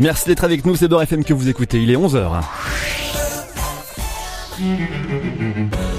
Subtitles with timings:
[0.00, 2.42] Merci d'être avec nous, c'est Beurre FM que vous écoutez, il est 11h.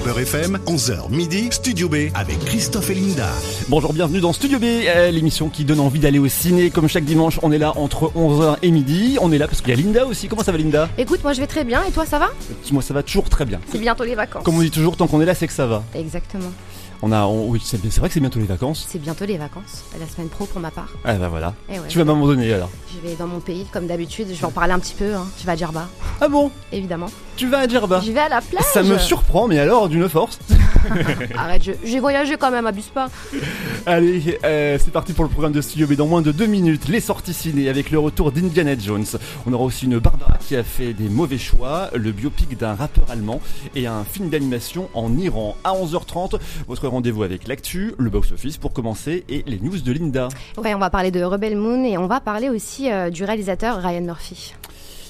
[0.04, 3.28] Beurre FM, 11h midi, Studio B avec Christophe et Linda.
[3.70, 6.68] Bonjour, bienvenue dans Studio B, euh, l'émission qui donne envie d'aller au ciné.
[6.68, 9.16] Comme chaque dimanche, on est là entre 11h et midi.
[9.22, 10.28] On est là parce qu'il y a Linda aussi.
[10.28, 10.90] Comment ça va Linda?
[10.98, 12.28] Écoute, moi je vais très bien et toi ça va?
[12.72, 13.60] Moi ça va toujours très bien.
[13.72, 14.42] C'est bientôt les vacances.
[14.44, 15.82] Comme on dit toujours, tant qu'on est là, c'est que ça va.
[15.94, 16.52] Exactement.
[17.02, 18.86] On a, oui, c'est vrai que c'est bientôt les vacances.
[18.88, 19.84] C'est bientôt les vacances.
[20.00, 20.88] La semaine pro pour ma part.
[21.04, 21.54] Ah bah voilà.
[21.70, 21.86] Eh ouais.
[21.88, 22.70] Tu vas m'abandonner alors.
[22.94, 24.28] Je vais dans mon pays comme d'habitude.
[24.32, 25.14] Je vais en parler un petit peu.
[25.14, 25.26] Hein.
[25.38, 25.88] Je vais à Djerba,
[26.20, 26.50] Ah bon?
[26.72, 27.08] Évidemment.
[27.36, 28.64] Tu vas à Djerba Je vais à la plage.
[28.72, 30.38] Ça me surprend, mais alors d'une force.
[31.36, 33.08] Arrête, je- j'ai voyagé quand même, abuse pas.
[33.86, 35.92] Allez, euh, c'est parti pour le programme de Studio B.
[35.94, 39.04] Dans moins de deux minutes, les sorties ciné avec le retour d'Indiana Jones.
[39.46, 43.04] On aura aussi une Barbara qui a fait des mauvais choix, le biopic d'un rappeur
[43.10, 43.40] allemand
[43.74, 45.56] et un film d'animation en Iran.
[45.64, 46.38] À 11h30,
[46.68, 50.28] votre rendez-vous avec l'actu, le box-office pour commencer et les news de Linda.
[50.56, 53.76] Ouais, on va parler de Rebel Moon et on va parler aussi euh, du réalisateur
[53.82, 54.54] Ryan Murphy.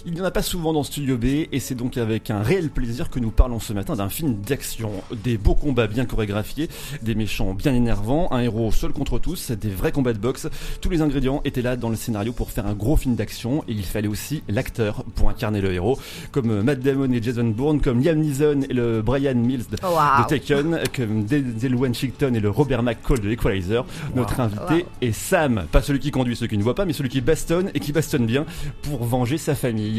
[0.09, 2.71] Il n'y en a pas souvent dans Studio B et c'est donc avec un réel
[2.71, 4.93] plaisir que nous parlons ce matin d'un film d'action,
[5.25, 6.69] des beaux combats bien chorégraphiés,
[7.03, 10.47] des méchants bien énervants, un héros seul contre tous, des vrais combats de boxe.
[10.81, 13.73] Tous les ingrédients étaient là dans le scénario pour faire un gros film d'action et
[13.73, 15.99] il fallait aussi l'acteur pour incarner le héros,
[16.31, 20.29] comme Matt Damon et Jason Bourne, comme Liam Neeson et le Brian Mills de, de
[20.29, 23.85] Taken, comme Denzel Washington et le Robert McCall de l'Equalizer.
[24.15, 24.83] Notre invité Wow.
[25.03, 27.71] est Sam, pas celui qui conduit, ceux qui ne voient pas, mais celui qui bastonne
[27.75, 28.47] et qui bastonne bien
[28.83, 29.96] pour venger sa famille.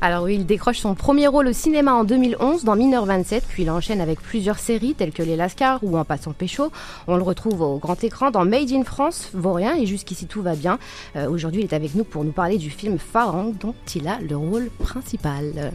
[0.00, 3.62] Alors oui, il décroche son premier rôle au cinéma en 2011 dans Mineur 27, puis
[3.62, 6.70] il enchaîne avec plusieurs séries telles que Les Lascars ou En passant pécho.
[7.06, 10.54] On le retrouve au grand écran dans Made in France, Vaurien, et jusqu'ici tout va
[10.54, 10.78] bien.
[11.16, 14.18] Euh, Aujourd'hui, il est avec nous pour nous parler du film Farang, dont il a
[14.20, 15.72] le rôle principal.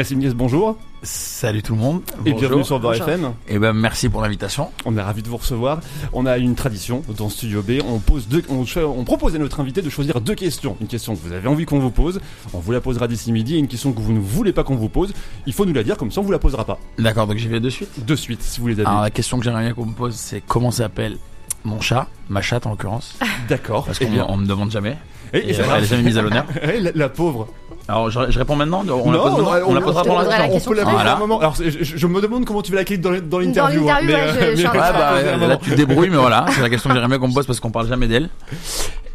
[0.00, 2.00] Nassim Nies, bonjour Salut tout le monde.
[2.24, 2.94] et bienvenue sur Beurre.
[2.94, 3.32] FM.
[3.48, 4.70] Et ben merci pour l'invitation.
[4.86, 5.80] On est ravis de vous recevoir.
[6.14, 7.82] On a une tradition dans Studio B.
[7.86, 10.78] On pose deux, on, propose à notre invité de choisir deux questions.
[10.80, 12.18] Une question que vous avez envie qu'on vous pose,
[12.54, 14.74] on vous la posera d'ici midi, et une question que vous ne voulez pas qu'on
[14.76, 15.12] vous pose.
[15.44, 16.78] Il faut nous la dire comme ça on vous la posera pas.
[16.98, 18.02] D'accord, donc j'y vais de suite.
[18.06, 18.86] De suite, si vous les avez.
[18.86, 21.18] Alors la question que j'aimerais bien qu'on me pose, c'est comment s'appelle
[21.64, 23.18] mon chat, ma chatte en l'occurrence,
[23.50, 23.84] D'accord.
[23.84, 24.96] parce Eh qu'on on me demande jamais.
[25.34, 25.78] Et, Et et ça elle va.
[25.80, 26.46] est jamais mise à l'honneur.
[26.62, 27.48] Eh, la, la pauvre.
[27.90, 28.82] Alors je, je réponds maintenant.
[28.88, 29.44] On la Non, pose maintenant.
[29.66, 30.28] on- On la on- posera l'instant.
[30.38, 30.94] la on question peut la après.
[30.94, 31.16] poser à un Voilà.
[31.18, 31.38] moment.
[31.40, 33.80] Alors, je, je me demande comment tu vas la cliquer dans, dans l'interview.
[33.80, 36.16] Dans l'interview, hein, mais, euh, je mais- Ouais, train bah, là tu te débrouilles, mais
[36.16, 38.28] voilà, c'est la question que j'aimerais bien qu'on me pose parce qu'on parle jamais d'elle.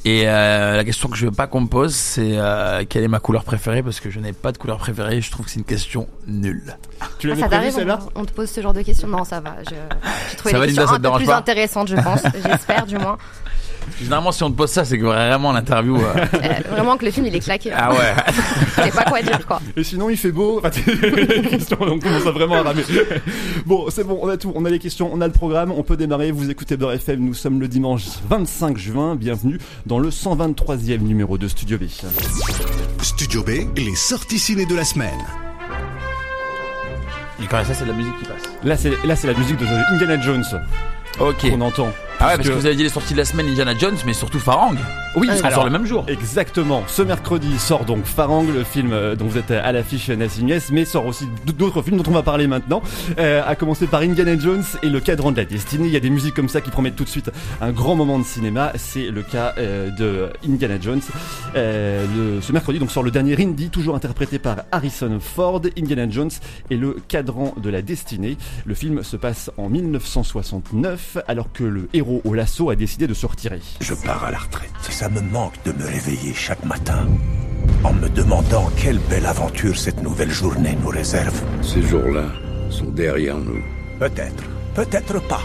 [0.07, 3.07] Et euh, la question que je veux pas qu'on me pose, c'est euh, quelle est
[3.07, 5.19] ma couleur préférée parce que je n'ai pas de couleur préférée.
[5.19, 6.77] Je trouve que c'est une question nulle.
[7.17, 7.99] Tu Ah, l'avais prévu t'arrive, celle-là?
[8.15, 9.07] on, on te pose ce genre de questions?
[9.07, 9.55] Non, ça va.
[9.67, 9.71] je-
[10.29, 11.37] J'ai trouvé Ça les va, Linda, questions ça un te peu plus pas?
[11.37, 12.21] intéressantes, je pense.
[12.45, 13.17] J'espère, du moins.
[14.01, 15.95] Généralement, si on te pose ça, c'est que vraiment l'interview.
[15.97, 17.71] euh, Euh, vraiment que le film, il est claqué.
[17.75, 18.13] Ah ouais.
[18.77, 19.61] Je sais pas quoi dire, quoi.
[19.77, 20.59] Et sinon, il fait beau.
[20.63, 22.83] Enfin, les questions, on commence à vraiment à ramer.
[23.65, 24.51] Bon, c'est bon, on a tout.
[24.55, 25.71] On a les questions, on a le programme.
[25.71, 26.31] On peut démarrer.
[26.31, 27.19] Vous écoutez Beurre FM.
[27.21, 29.15] Nous sommes le dimanche 25 juin.
[29.15, 31.83] Bienvenue dans le 123e numéro de Studio B.
[33.01, 35.09] Studio B, les sorties ciné de la semaine.
[37.41, 38.43] Et quand ça, c'est de la musique qui passe.
[38.63, 40.43] Là, c'est là, c'est la musique de Indiana Jones
[41.19, 41.49] Ok.
[41.49, 41.87] qu'on entend.
[42.19, 44.13] Ah ouais, parce que vous avez dit les sorties de la semaine Indiana Jones, mais
[44.13, 44.75] surtout Farang.
[45.17, 46.05] Oui, sont alors, sur le même jour.
[46.07, 46.83] Exactement.
[46.87, 50.59] Ce mercredi sort donc Farang, le film euh, dont vous êtes à l'affiche Nassim Nies,
[50.71, 51.25] mais sort aussi
[51.57, 52.81] d'autres films dont on va parler maintenant.
[53.19, 55.87] Euh, à commencer par Indiana Jones et le cadran de la destinée.
[55.87, 57.29] Il y a des musiques comme ça qui promettent tout de suite
[57.61, 58.71] un grand moment de cinéma.
[58.75, 61.01] C'est le cas euh, de Indiana Jones.
[61.55, 62.05] Euh,
[62.35, 65.61] le- ce mercredi donc sort le dernier Indy, toujours interprété par Harrison Ford.
[65.77, 66.31] Indiana Jones
[66.69, 68.37] et le cadran de la destinée.
[68.65, 73.13] Le film se passe en 1969 alors que le héros au lasso a décidé de
[73.13, 73.61] se retirer.
[73.81, 74.71] Je pars à la retraite.
[74.81, 77.07] Ça me manque de me réveiller chaque matin
[77.83, 81.41] en me demandant quelle belle aventure cette nouvelle journée nous réserve.
[81.61, 82.25] Ces jours-là
[82.69, 83.61] sont derrière nous.
[83.99, 84.43] Peut-être,
[84.75, 85.41] peut-être pas.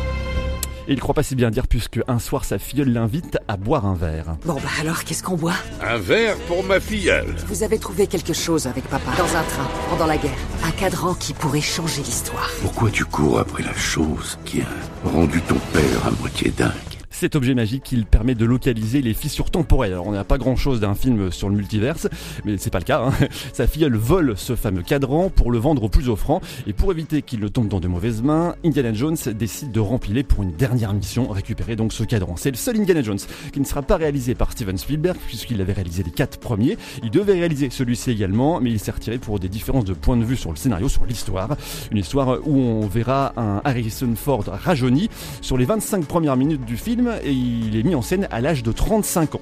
[0.91, 3.87] Et il croit pas si bien dire puisque un soir sa filleule l'invite à boire
[3.87, 4.35] un verre.
[4.45, 5.55] Bon bah alors, qu'est-ce qu'on boit?
[5.81, 7.33] Un verre pour ma filleule.
[7.47, 10.33] Vous avez trouvé quelque chose avec papa Dans un train, pendant la guerre.
[10.65, 12.51] Un cadran qui pourrait changer l'histoire.
[12.61, 17.00] Pourquoi tu cours après la chose qui a rendu ton père à moitié dingue?
[17.13, 19.93] Cet objet magique, il permet de localiser les fissures temporelles.
[19.93, 22.09] Alors, on n'a pas grand chose d'un film sur le multiverse,
[22.45, 23.03] mais c'est pas le cas.
[23.05, 23.13] hein.
[23.53, 26.41] Sa filleule vole ce fameux cadran pour le vendre au plus offrant.
[26.69, 30.23] Et pour éviter qu'il ne tombe dans de mauvaises mains, Indiana Jones décide de rempiler
[30.23, 32.37] pour une dernière mission, récupérer donc ce cadran.
[32.37, 33.19] C'est le seul Indiana Jones
[33.53, 36.79] qui ne sera pas réalisé par Steven Spielberg, puisqu'il avait réalisé les quatre premiers.
[37.03, 40.25] Il devait réaliser celui-ci également, mais il s'est retiré pour des différences de point de
[40.25, 41.57] vue sur le scénario, sur l'histoire.
[41.91, 45.11] Une histoire où on verra un Harrison Ford rajeuni
[45.43, 48.63] sur les 25 premières minutes du film et il est mis en scène à l'âge
[48.63, 49.41] de 35 ans.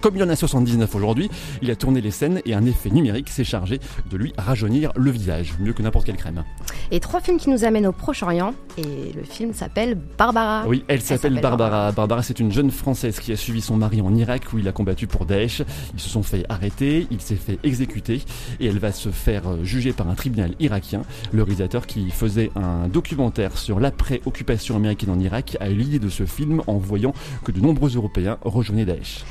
[0.00, 1.30] Comme il en a 79 aujourd'hui,
[1.62, 3.80] il a tourné les scènes et un effet numérique s'est chargé
[4.10, 6.44] de lui rajeunir le visage, mieux que n'importe quelle crème.
[6.90, 8.54] Et trois films qui nous amènent au Proche-Orient.
[8.76, 10.64] Et le film s'appelle Barbara.
[10.66, 11.92] Oui, elle s'appelle Barbara.
[11.92, 14.72] Barbara, c'est une jeune Française qui a suivi son mari en Irak où il a
[14.72, 15.62] combattu pour Daesh.
[15.94, 18.22] Ils se sont fait arrêter, il s'est fait exécuter
[18.60, 21.02] et elle va se faire euh, juger par un tribunal irakien.
[21.32, 26.08] Le réalisateur qui faisait un documentaire sur l'après-occupation américaine en Irak a eu l'idée de
[26.08, 27.12] ce film en voyant
[27.44, 29.24] que de nombreux Européens rejoignaient Daesh.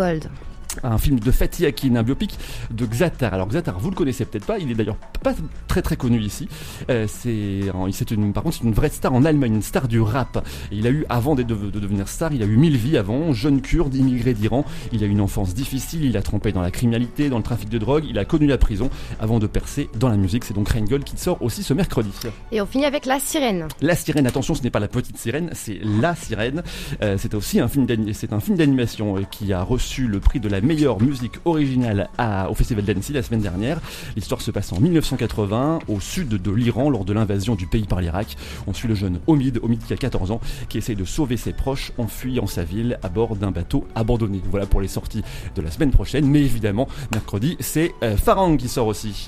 [0.00, 0.49] Gold.
[0.82, 2.38] Un film de Fatih Akin, un biopic
[2.70, 3.34] de Xatar.
[3.34, 5.34] Alors Xatar, vous le connaissez peut-être pas, il est d'ailleurs pas
[5.68, 6.48] très très connu ici.
[6.90, 10.46] Euh, c'est une, par contre, c'est une vraie star en Allemagne, une star du rap.
[10.70, 13.60] Et il a eu, avant de, devenir star, il a eu mille vies avant, jeune
[13.60, 14.64] kurde, immigré d'Iran.
[14.92, 17.68] Il a eu une enfance difficile, il a trompé dans la criminalité, dans le trafic
[17.68, 18.90] de drogue, il a connu la prison
[19.20, 20.44] avant de percer dans la musique.
[20.44, 22.10] C'est donc Reingold qui sort aussi ce mercredi.
[22.52, 23.68] Et on finit avec La Sirène.
[23.80, 26.62] La Sirène, attention, ce n'est pas la petite sirène, c'est La Sirène.
[27.02, 31.00] Euh, c'est aussi un film d'animation euh, qui a reçu le prix de la meilleure
[31.00, 32.08] musique originale
[32.48, 33.80] au Festival d'Annecy la semaine dernière.
[34.16, 38.00] L'histoire se passe en 1980 au sud de l'Iran lors de l'invasion du pays par
[38.00, 38.36] l'Irak.
[38.66, 41.52] On suit le jeune Omid, Omid qui a 14 ans, qui essaye de sauver ses
[41.52, 44.40] proches en fuyant sa ville à bord d'un bateau abandonné.
[44.50, 45.22] Voilà pour les sorties
[45.54, 49.26] de la semaine prochaine, mais évidemment, mercredi, c'est euh, Farang qui sort aussi.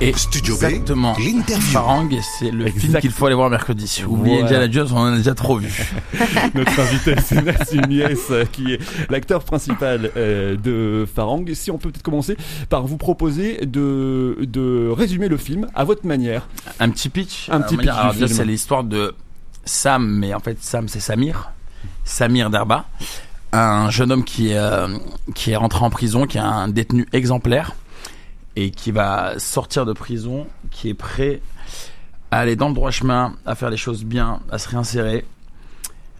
[0.00, 1.14] Et Studio exactement,
[1.72, 2.08] Farang,
[2.38, 4.02] c'est le film qu'il faut aller voir mercredi.
[4.06, 4.62] Oubliez voilà.
[4.62, 5.92] Indiana Jones, on en a déjà trop vu.
[6.54, 11.44] Notre invité, c'est Nassim Yes, qui est l'acteur principal euh, de Farang.
[11.54, 12.36] Si on peut peut-être commencer
[12.68, 16.48] par vous proposer de, de résumer le film à votre manière.
[16.80, 17.48] Un petit pitch.
[17.50, 17.90] Un petit pitch.
[18.26, 19.14] C'est l'histoire de
[19.64, 21.52] Sam, mais en fait, Sam, c'est Samir.
[22.04, 22.86] Samir Derba.
[23.52, 24.96] Un jeune homme qui est, euh,
[25.34, 27.74] qui est rentré en prison, qui est un détenu exemplaire
[28.56, 31.40] et qui va sortir de prison, qui est prêt
[32.30, 35.24] à aller dans le droit chemin, à faire les choses bien, à se réinsérer.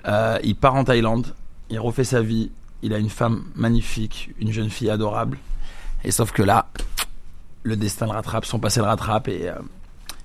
[0.07, 1.35] Euh, il part en Thaïlande,
[1.71, 2.51] il refait sa vie,
[2.83, 5.39] il a une femme magnifique, une jeune fille adorable.
[6.05, 6.67] Et sauf que là,
[7.63, 9.55] le destin le rattrape, son passé le rattrape et, euh,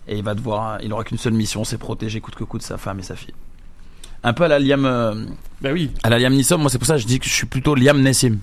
[0.07, 2.77] et il va devoir, il aura qu'une seule mission, c'est protéger coûte que coûte sa
[2.77, 3.33] femme et sa fille.
[4.23, 5.25] Un peu à la Liam, euh,
[5.61, 6.57] bah oui, à la Liam Neeson.
[6.57, 8.39] Moi, c'est pour ça que je dis que je suis plutôt Liam Nessim.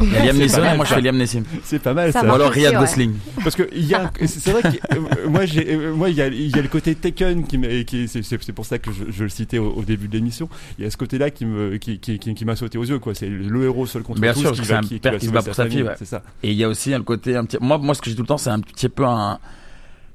[0.00, 1.44] Liam Neeson, moi je fais Liam Nessim.
[1.64, 2.24] C'est pas mal ça.
[2.24, 3.14] Ou alors Riyad Gosling.
[3.42, 6.22] Parce que il y a, c'est vrai que euh, moi j'ai, euh, moi il y
[6.22, 9.22] a, il y a le côté Taken qui, qui c'est pour ça que je, je
[9.22, 10.48] le citais au, début de l'émission.
[10.78, 13.14] Il y a ce côté-là qui me, qui, qui, qui, m'a sauté aux yeux quoi.
[13.14, 14.42] C'est le héros seul contre Bien tous.
[14.42, 15.82] Bien sûr, c'est un qui, père qui se bat pour sa fille.
[15.82, 15.94] Ouais.
[15.98, 16.22] C'est ça.
[16.42, 17.56] Et il y a aussi un côté un petit.
[17.60, 19.38] Moi, moi ce que j'ai tout le temps, c'est un petit peu un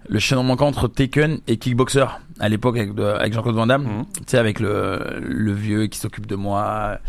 [0.10, 2.06] le chaînon manquant entre Taken et Kickboxer
[2.40, 3.84] à l'époque avec, avec Jean-Claude Van Damme.
[3.84, 4.06] Mhm.
[4.18, 7.00] Tu sais avec le, le vieux qui s'occupe de moi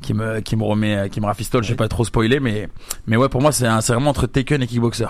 [0.00, 2.68] qui me qui me remet qui me rafistole je vais pas trop spoiler mais
[3.06, 5.06] mais ouais pour moi c'est c'est vraiment entre Taken et Kickboxer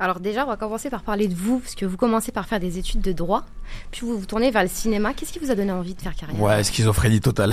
[0.00, 2.60] alors déjà, on va commencer par parler de vous, parce que vous commencez par faire
[2.60, 3.44] des études de droit,
[3.90, 5.12] puis vous vous tournez vers le cinéma.
[5.12, 7.52] Qu'est-ce qui vous a donné envie de faire carrière Ouais, schizophrénie totale.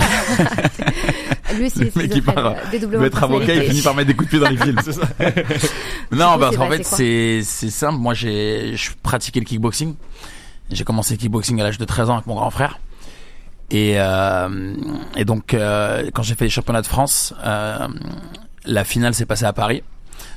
[1.56, 4.38] Lui aussi, le mec qui part, être avocat, il finit par mettre des coups de
[4.38, 4.78] pied dans les films.
[4.80, 4.92] ça.
[6.12, 7.98] non, parce qu'en fait, c'est c'est simple.
[7.98, 9.94] Moi, j'ai je pratiquais le kickboxing.
[10.70, 12.78] J'ai commencé le kickboxing à l'âge de 13 ans avec mon grand frère.
[13.70, 14.74] Et, euh,
[15.16, 17.88] et donc, euh, quand j'ai fait les championnats de France, euh,
[18.64, 19.82] la finale s'est passée à Paris.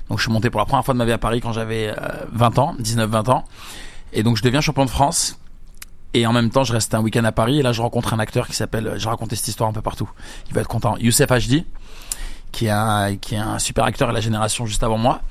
[0.09, 1.93] Donc, je suis monté pour la première fois de ma vie à Paris quand j'avais
[2.31, 3.45] 20 ans, 19-20 ans.
[4.13, 5.39] Et donc, je deviens champion de France.
[6.15, 7.59] Et en même temps, je reste un week-end à Paris.
[7.59, 10.09] Et là, je rencontre un acteur qui s'appelle, j'ai raconté cette histoire un peu partout.
[10.47, 10.97] Il va être content.
[10.97, 11.65] Youssef HD,
[12.51, 15.21] qui est un, qui est un super acteur à la génération juste avant moi.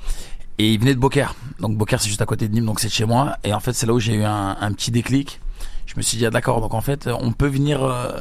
[0.57, 1.35] Et il venait de Beaucaire.
[1.59, 3.35] Donc, Beaucaire, c'est juste à côté de Nîmes, donc c'est chez moi.
[3.43, 5.41] Et en fait, c'est là où j'ai eu un petit déclic
[5.89, 8.11] je me suis dit ah, d'accord donc en fait on peut venir euh,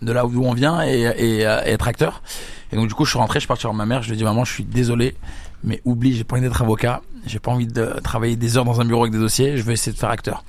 [0.00, 2.22] de là où on vient et, et, euh, être acteur.
[2.70, 4.02] Et donc du coup je suis rentré je suis parti voir ma mère.
[4.02, 5.16] Je lui ai dit maman je suis désolé
[5.64, 7.02] mais oublie j'ai pas envie d'être avocat.
[7.26, 9.56] J'ai pas envie de travailler des heures dans un bureau avec des dossiers.
[9.56, 10.44] Je vais essayer de faire acteur.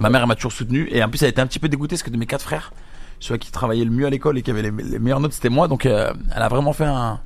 [0.00, 0.88] Ma mère elle m'a toujours soutenu.
[0.90, 2.72] Et en plus elle était un petit peu dégoûtée parce que de mes quatre frères
[3.20, 5.68] celui qui travaillait le mieux à l'école et qui avait les, meilleures notes c'était moi.
[5.68, 7.20] Donc euh, elle a vraiment fait un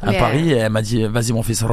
[0.00, 1.64] un pari et elle m'a dit vas-y mon fils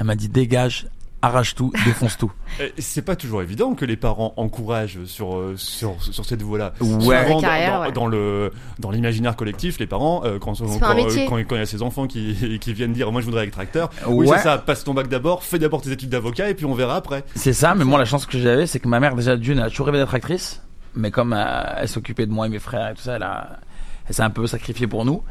[0.00, 0.88] elle m'a dit dégage
[1.24, 2.32] arrache tout, défonce tout.
[2.60, 6.72] Euh, c'est pas toujours évident que les parents encouragent sur euh, sur, sur cette voie-là.
[6.80, 7.28] Ouais.
[7.28, 11.66] dans, dans, le dans l'imaginaire collectif, les parents euh, quand, quand, quand, il y a
[11.66, 14.84] ces enfants qui, qui viennent dire moi je voudrais être acteur, oui c'est ça, passe
[14.84, 17.24] ton bac d'abord, fais d'abord tes études d'avocat et puis on verra après.
[17.34, 19.70] C'est ça, mais moi la chance que j'avais c'est que ma mère déjà d'une a
[19.70, 20.62] toujours rêvé d'être actrice,
[20.94, 23.60] mais comme elle s'occupait de moi et mes frères et tout ça, elle a
[24.06, 25.22] elle s'est un peu sacrifiée pour nous.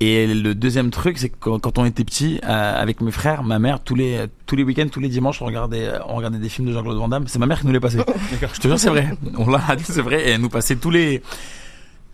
[0.00, 3.58] Et le deuxième truc, c'est que quand on était petit, euh, avec mes frères, ma
[3.58, 6.68] mère, tous les tous les week-ends, tous les dimanches, on regardait on regardait des films
[6.68, 7.26] de Jean-Claude Van Damme.
[7.26, 7.98] C'est ma mère qui nous les passait.
[8.54, 9.10] Je te jure, c'est vrai.
[9.36, 10.28] On l'a dit, c'est vrai.
[10.28, 11.20] Et elle nous passait tous les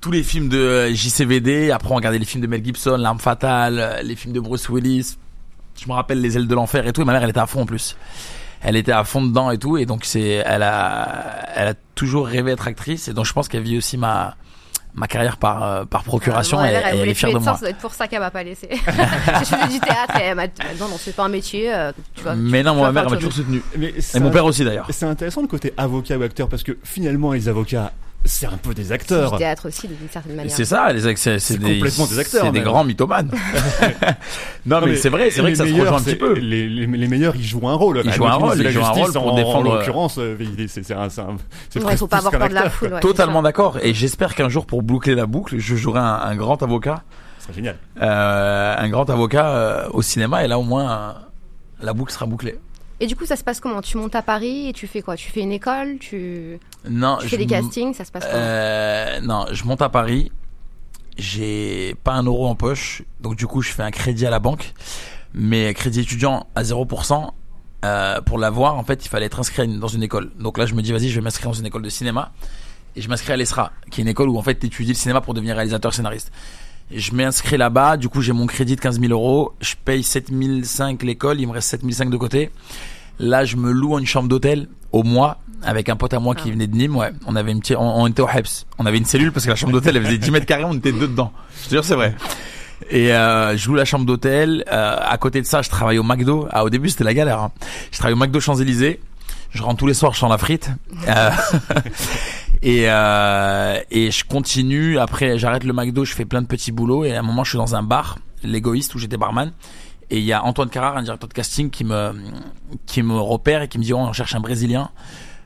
[0.00, 1.70] tous les films de JCVD.
[1.72, 5.18] Après, on regardait les films de Mel Gibson, L'arme fatale, les films de Bruce Willis.
[5.78, 7.02] Je me rappelle les ailes de l'enfer et tout.
[7.02, 7.96] Et ma mère, elle était à fond en plus.
[8.62, 9.76] Elle était à fond dedans et tout.
[9.76, 13.08] Et donc c'est, elle a, elle a toujours rêvé d'être actrice.
[13.08, 14.36] Et donc je pense qu'elle vit aussi ma
[14.94, 17.38] ma carrière par euh, par procuration Ah, et, elle, elle elle voulait est fière de
[17.38, 17.54] moi.
[17.54, 18.68] Ça doit être pour ça qu'elle m'a pas laissé.
[18.70, 21.74] J'ai fait du théâtre et elle m'a dit non, non, c'est pas un métier.
[21.74, 23.62] euh, Tu vois, Mais tu- non, tu ma mère m'a toujours soutenu.
[23.76, 24.86] Mais Et mon père aussi d'ailleurs.
[24.90, 27.92] C'est intéressant le côté avocat ou acteur parce que finalement les avocats
[28.26, 29.32] c'est un peu des acteurs.
[29.32, 30.54] Du théâtre aussi, d'une certaine manière.
[30.54, 33.30] C'est ça, les c'est C'est des, complètement des acteurs, C'est des grands mythomanes.
[34.66, 36.32] non, mais, c'est vrai, c'est vrai que ça se rejoint un petit c'est- peu.
[36.34, 38.00] Les, les, les meilleurs, ils jouent un rôle.
[38.04, 40.16] Ils jouent un le rôle, ils jouent un Justice, rôle pour en, défendre- En l'occurrence,
[40.18, 40.36] euh,
[40.68, 41.36] c'est c'est un, c'est un,
[41.70, 42.88] c'est Ouais, faut pas avoir peur de la foule.
[42.88, 43.78] ouais, c'est Totalement d'accord.
[43.82, 47.02] Et j'espère qu'un jour, pour boucler la boucle, je jouerai un, un grand avocat,
[47.38, 47.76] Ce serait génial.
[48.00, 50.44] euh, un grand avocat euh, au cinéma.
[50.44, 51.12] Et là, au moins, euh,
[51.82, 52.58] la boucle sera bouclée.
[53.00, 53.82] Et du coup, ça se passe comment?
[53.82, 55.16] Tu montes à Paris et tu fais quoi?
[55.16, 55.98] Tu fais une école?
[55.98, 56.58] Tu,
[56.88, 57.94] Non, tu je fais des castings?
[57.94, 58.36] Ça se passe comment?
[58.36, 60.30] Euh, non, je monte à Paris.
[61.16, 64.40] J'ai pas un euro en poche, donc du coup je fais un crédit à la
[64.40, 64.74] banque,
[65.32, 67.30] mais crédit étudiant à 0%.
[67.84, 70.30] Euh, pour l'avoir, en fait, il fallait être inscrit dans une école.
[70.38, 72.32] Donc là, je me dis, vas-y, je vais m'inscrire dans une école de cinéma.
[72.96, 74.96] Et je m'inscris à l'ESRA, qui est une école où en fait tu étudies le
[74.96, 76.30] cinéma pour devenir réalisateur scénariste.
[76.30, 80.02] Et je m'inscris là-bas, du coup j'ai mon crédit de 15 000 euros, je paye
[80.02, 80.28] 7
[80.64, 82.50] 500 l'école, il me reste 7 500 de côté.
[83.20, 86.48] Là, je me loue une chambre d'hôtel au mois avec un pote à moi qui
[86.48, 86.52] Ah.
[86.52, 86.96] venait de Nîmes.
[86.96, 88.66] Ouais, on avait une petite, on, on était au Heps.
[88.78, 90.74] On avait une cellule parce que la chambre d'hôtel elle faisait 10 mètres carrés, on
[90.74, 91.32] était deux dedans.
[91.62, 92.14] Je te jure, c'est vrai.
[92.90, 94.64] Et euh, je loue la chambre d'hôtel.
[94.70, 96.48] Euh, à côté de ça, je travaille au McDo.
[96.50, 97.38] Ah, au début, c'était la galère.
[97.38, 97.52] hein.
[97.92, 99.00] Je travaille au McDo Champs Élysées.
[99.52, 100.68] Je rentre tous les soirs, je sens la frite.
[101.08, 101.30] Euh,
[102.64, 104.98] et euh, et je continue.
[104.98, 107.04] Après, j'arrête le McDo, je fais plein de petits boulots.
[107.04, 109.52] Et à un moment, je suis dans un bar, l'égoïste, où j'étais barman.
[110.10, 112.12] Et il y a Antoine Carrard, un directeur de casting, qui me
[112.86, 114.90] qui me repère et qui me dit oh, on cherche un Brésilien.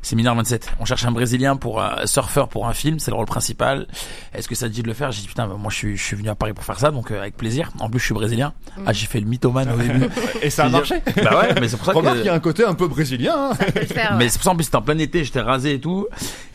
[0.01, 0.75] C'est mineur 27.
[0.79, 3.89] On cherche un Brésilien pour euh, surfeur pour un film, c'est le rôle principal.
[4.33, 5.11] Est-ce que ça te dit de le faire?
[5.11, 6.93] J'ai dit putain, bah, moi je suis, je suis venu à Paris pour faire ça,
[6.93, 7.71] donc euh, avec plaisir.
[7.81, 8.53] En plus, je suis brésilien.
[8.87, 10.07] Ah, j'ai fait le mythomane au début.
[10.43, 11.03] Et ça a marché?
[11.17, 12.31] bah ouais, mais c'est pour ça Remarque, il y que.
[12.31, 13.35] a un côté un peu brésilien.
[13.37, 13.55] hein.
[13.59, 14.15] Ça peut le faire.
[14.17, 16.07] Mais c'est pour ça en plus c'était en plein été, j'étais rasé et tout.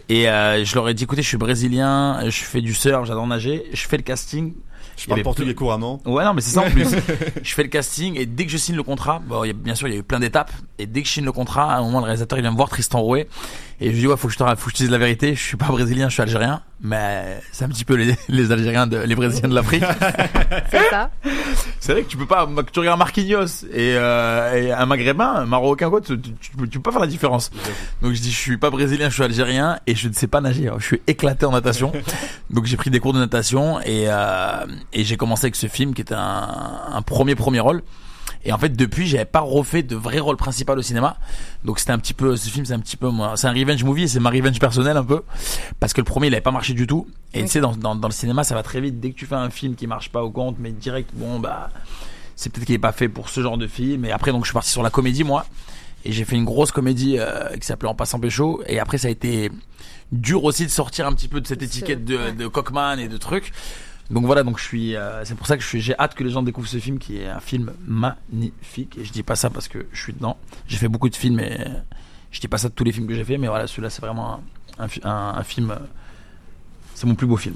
[0.10, 3.28] Et euh, je leur ai dit écoutez, je suis brésilien, je fais du surf, j'adore
[3.28, 4.54] nager, je fais le casting.
[4.96, 6.02] Je parle portugais couramment.
[6.06, 6.88] Ouais, non, mais c'est ça en plus.
[7.44, 9.54] je fais le casting et dès que je signe le contrat, bon, il y a,
[9.54, 10.52] bien sûr, il y a eu plein d'étapes.
[10.78, 12.58] Et dès que je signe le contrat, à un moment, le réalisateur, il vient me
[12.58, 13.28] voir, Tristan Rouet.
[13.80, 14.98] Et je lui dis, ouais, faut que je te, faut que je te dise la
[14.98, 15.36] vérité.
[15.36, 16.62] Je suis pas brésilien, je suis algérien.
[16.82, 19.84] Mais c'est un petit peu les, les Algériens, de, les Brésiliens de l'Afrique.
[20.70, 21.10] C'est ça.
[21.80, 25.34] c'est vrai que tu peux pas, que tu regardes Marquinhos et, euh, et un Maghrébin,
[25.34, 27.52] un Marocain, quoi, tu, tu, tu peux, tu peux pas faire la différence.
[28.02, 30.42] Donc je dis, je suis pas brésilien, je suis algérien et je ne sais pas
[30.42, 30.70] nager.
[30.78, 31.94] Je suis éclaté en natation.
[32.50, 35.94] Donc j'ai pris des cours de natation et, euh, et j'ai commencé avec ce film
[35.94, 36.50] qui était un,
[36.92, 37.82] un premier premier rôle.
[38.46, 41.18] Et en fait, depuis, j'avais pas refait de vrai rôle principal au cinéma.
[41.64, 43.84] Donc c'était un petit peu, ce film, c'est un petit peu, moi, c'est un revenge
[43.84, 45.24] movie, c'est ma revenge personnelle un peu,
[45.80, 47.08] parce que le premier, il avait pas marché du tout.
[47.34, 49.00] Et tu sais, dans, dans, dans le cinéma, ça va très vite.
[49.00, 51.70] Dès que tu fais un film qui marche pas au compte, mais direct, bon bah,
[52.36, 54.04] c'est peut-être qu'il est pas fait pour ce genre de film.
[54.06, 55.46] Et après, donc, je suis parti sur la comédie, moi,
[56.04, 58.62] et j'ai fait une grosse comédie euh, qui s'appelait En passant pécho.
[58.68, 59.50] Et après, ça a été
[60.12, 63.08] dur aussi de sortir un petit peu de cette Ce- étiquette de, de Cockman et
[63.08, 63.54] de trucs.
[64.10, 66.24] Donc voilà, donc je suis, euh, c'est pour ça que je suis, j'ai hâte que
[66.24, 68.98] les gens découvrent ce film qui est un film magnifique.
[68.98, 70.38] Et je dis pas ça parce que je suis dedans.
[70.68, 71.58] J'ai fait beaucoup de films et
[72.32, 74.02] je dis pas ça de tous les films que j'ai fait, mais voilà, celui-là c'est
[74.02, 74.44] vraiment
[74.78, 75.72] un film.
[75.72, 75.76] euh,
[76.96, 77.56] C'est mon plus beau film,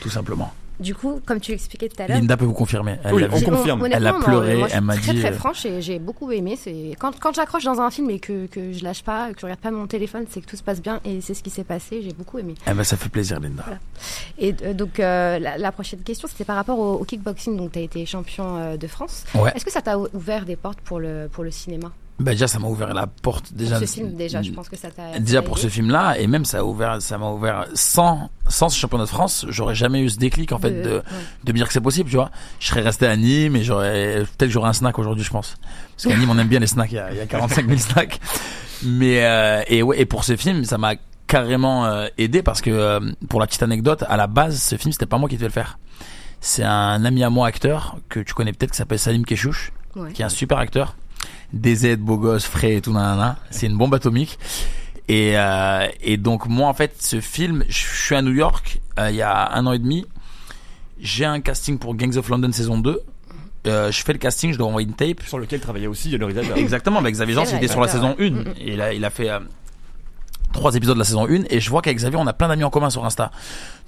[0.00, 0.52] tout simplement.
[0.80, 2.18] Du coup, comme tu l'expliquais tout à l'heure.
[2.18, 2.98] Linda peut vous confirmer.
[3.02, 3.84] Elle Oui, on confirme.
[3.90, 5.98] Elle a pleuré, moi, je suis elle m'a très, dit, Très euh, franche et j'ai
[5.98, 6.56] beaucoup aimé.
[6.56, 9.46] C'est quand, quand j'accroche dans un film et que, que je lâche pas, que je
[9.46, 11.64] regarde pas mon téléphone, c'est que tout se passe bien et c'est ce qui s'est
[11.64, 12.00] passé.
[12.02, 12.54] J'ai beaucoup aimé.
[12.66, 13.64] Eh ben, ça fait plaisir, Linda.
[14.38, 17.56] Et euh, donc euh, la, la prochaine question, c'était par rapport au, au kickboxing.
[17.56, 19.24] Donc tu as été champion euh, de France.
[19.34, 19.50] Ouais.
[19.56, 21.92] Est-ce que ça t'a ou- ouvert des portes pour le pour le cinéma?
[22.18, 23.78] Bah déjà, ça m'a ouvert la porte déjà.
[23.78, 25.18] Pour ce film déjà, je pense que ça t'a.
[25.20, 28.76] Déjà pour ce film-là, et même ça a ouvert, ça m'a ouvert sans sans ce
[28.78, 31.02] championnat de France, j'aurais jamais eu ce déclic en fait De- de ouais.
[31.44, 32.30] de me dire que c'est possible, tu vois.
[32.58, 35.56] Je serais resté à Nîmes et j'aurais peut-être que j'aurais un snack aujourd'hui, je pense.
[35.96, 37.66] Parce qu'à Nîmes on aime bien les snacks, il y a, il y a 45
[37.68, 38.18] 000 snacks.
[38.84, 40.94] Mais euh, et ouais, et pour ce film, ça m'a
[41.28, 44.90] carrément euh, aidé parce que euh, pour la petite anecdote, à la base, ce film
[44.92, 45.78] c'était pas moi qui devais le faire.
[46.40, 50.12] C'est un ami à moi acteur que tu connais peut-être qui s'appelle Salim Keshouch Ouais.
[50.12, 50.96] qui est un super acteur.
[51.52, 53.38] DZ, beau gosse, frais et tout, nanana.
[53.50, 54.38] C'est une bombe atomique.
[55.08, 59.08] Et, euh, et donc moi en fait ce film, je suis à New York euh,
[59.10, 60.04] il y a un an et demi.
[61.00, 63.00] J'ai un casting pour Gangs of London saison 2.
[63.66, 65.22] Euh, je fais le casting, je dois envoyer une tape.
[65.22, 66.58] Sur lequel travaillait aussi le réalisateur.
[66.58, 68.22] Exactement, avec Xavier Jean, il était sur la saison 1.
[68.22, 68.30] ouais.
[68.30, 68.54] Mm, mm.
[68.60, 69.40] Et là, il a fait euh,
[70.52, 71.44] trois épisodes de la saison 1.
[71.50, 73.30] Et je vois qu'avec Xavier, on a plein d'amis en commun sur Insta.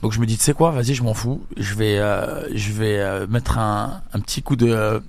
[0.03, 1.45] Donc je me dis, tu sais quoi, vas-y, je m'en fous.
[1.57, 5.01] Je vais, euh, je vais euh, mettre un, un petit coup de euh,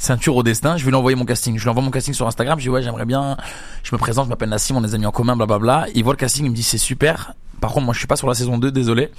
[0.00, 0.76] ceinture au destin.
[0.76, 1.56] Je vais lui envoyer mon casting.
[1.58, 2.58] Je lui envoie mon casting sur Instagram.
[2.58, 3.36] Je dis, ouais, j'aimerais bien.
[3.84, 5.86] Je me présente, je m'appelle Nassim, on est amis en commun, blablabla.
[5.94, 7.34] Il voit le casting, il me dit, c'est super.
[7.60, 9.10] Par contre, moi, je suis pas sur la saison 2, désolé.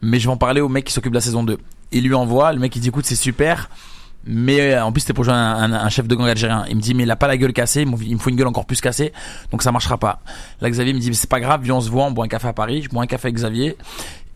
[0.00, 1.58] Mais je vais en parler au mec qui s'occupe de la saison 2.
[1.92, 3.68] Il lui envoie, le mec, il dit, écoute, c'est super.
[4.26, 6.66] Mais euh, en plus c'était pour jouer un, un- chef de gang algérien.
[6.68, 8.48] Il me dit mais il a pas la gueule cassée, il me faut une gueule
[8.48, 9.14] encore plus cassée,
[9.50, 10.20] donc ça marchera pas.
[10.60, 12.46] Là Xavier me dit c'est pas grave, viens on se voit, on boit un café
[12.48, 13.78] à Paris, je bois un café avec Xavier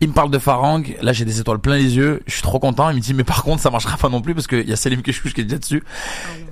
[0.01, 2.59] Il me parle de Farang, là j'ai des étoiles plein les yeux, je suis trop
[2.59, 2.89] content.
[2.89, 4.75] Il me dit mais par contre ça marchera pas non plus parce qu'il y a
[4.75, 5.83] Salim Keshkouch qui est déjà dessus.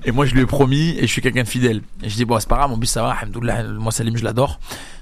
[0.06, 1.82] Et moi je lui ai promis et je suis quelqu'un de fidèle.
[2.02, 3.18] Et je dis bon c'est pas grave, mon but ça va,
[3.80, 4.60] moi Salim je l'adore.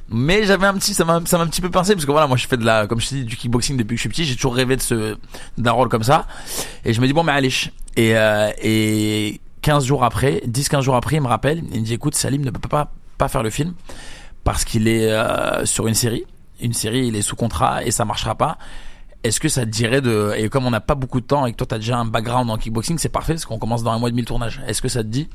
[0.10, 2.27] Mais j'avais un petit, ça m'a, ça m'a un petit peu pincé parce que voilà,
[2.27, 4.25] moi je fais de la, comme je dis, du kickboxing depuis que je suis petit,
[4.25, 5.15] j'ai toujours rêvé de ce,
[5.57, 6.27] d'un rôle comme ça.
[6.83, 7.53] Et je me dis bon mais allez.
[7.95, 11.93] Et, euh, et 15 jours après, 10-15 jours après, il me rappelle, il me dit
[11.93, 13.74] écoute Salim ne peut pas, pas faire le film
[14.43, 16.25] parce qu'il est euh, sur une série
[16.62, 18.58] une série, il est sous contrat et ça marchera pas.
[19.24, 21.51] Est-ce que ça te dirait de et comme on n'a pas beaucoup de temps et
[21.51, 24.00] que toi t'as déjà un background en kickboxing, c'est parfait parce qu'on commence dans un
[24.00, 24.62] mois et demi le tournage.
[24.68, 25.30] Est-ce que ça te dit?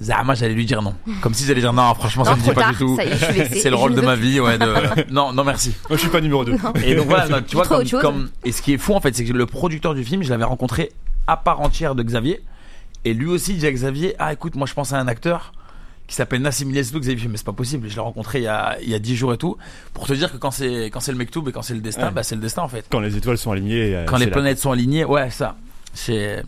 [0.00, 0.94] Zahama, j'allais lui dire non.
[1.20, 2.98] Comme si j'allais dire non, franchement, ça me dit pas du tout.
[3.52, 4.58] C'est le rôle de ma vie, ouais.
[4.58, 4.66] De...
[5.12, 5.74] non, non, merci.
[5.88, 6.56] Moi, je suis pas numéro 2.
[6.84, 9.24] Et donc voilà, tu vois, comme, comme, et ce qui est fou, en fait, c'est
[9.24, 10.92] que le producteur du film, je l'avais rencontré
[11.26, 12.42] à part entière de Xavier.
[13.04, 15.52] Et lui aussi dit à Xavier, ah, écoute, moi, je pense à un acteur
[16.12, 18.44] qui s'appelle Nassim que vous avez vu mais c'est pas possible je l'ai rencontré il
[18.44, 19.56] y a il y a 10 jours et tout
[19.94, 22.12] pour te dire que quand c'est quand c'est le Mektoub et quand c'est le destin
[22.12, 24.58] bah c'est le destin en fait quand les étoiles sont alignées euh, quand les planètes
[24.58, 25.56] sont alignées ouais ça
[25.94, 26.42] c'est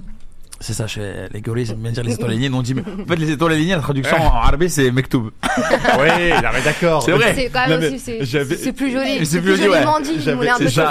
[0.61, 2.49] c'est ça, chez les gorilles, j'aime bien dire les étoiles alignées.
[2.49, 5.31] Non, on dit, mais en fait, les étoiles alignées, la traduction en arabe, c'est Mektoub.
[5.99, 6.31] oui,
[6.65, 7.03] d'accord.
[7.03, 7.35] C'est vrai.
[7.35, 9.27] C'est quand même c'est plus joli.
[9.27, 9.85] C'est plus, joli, ouais.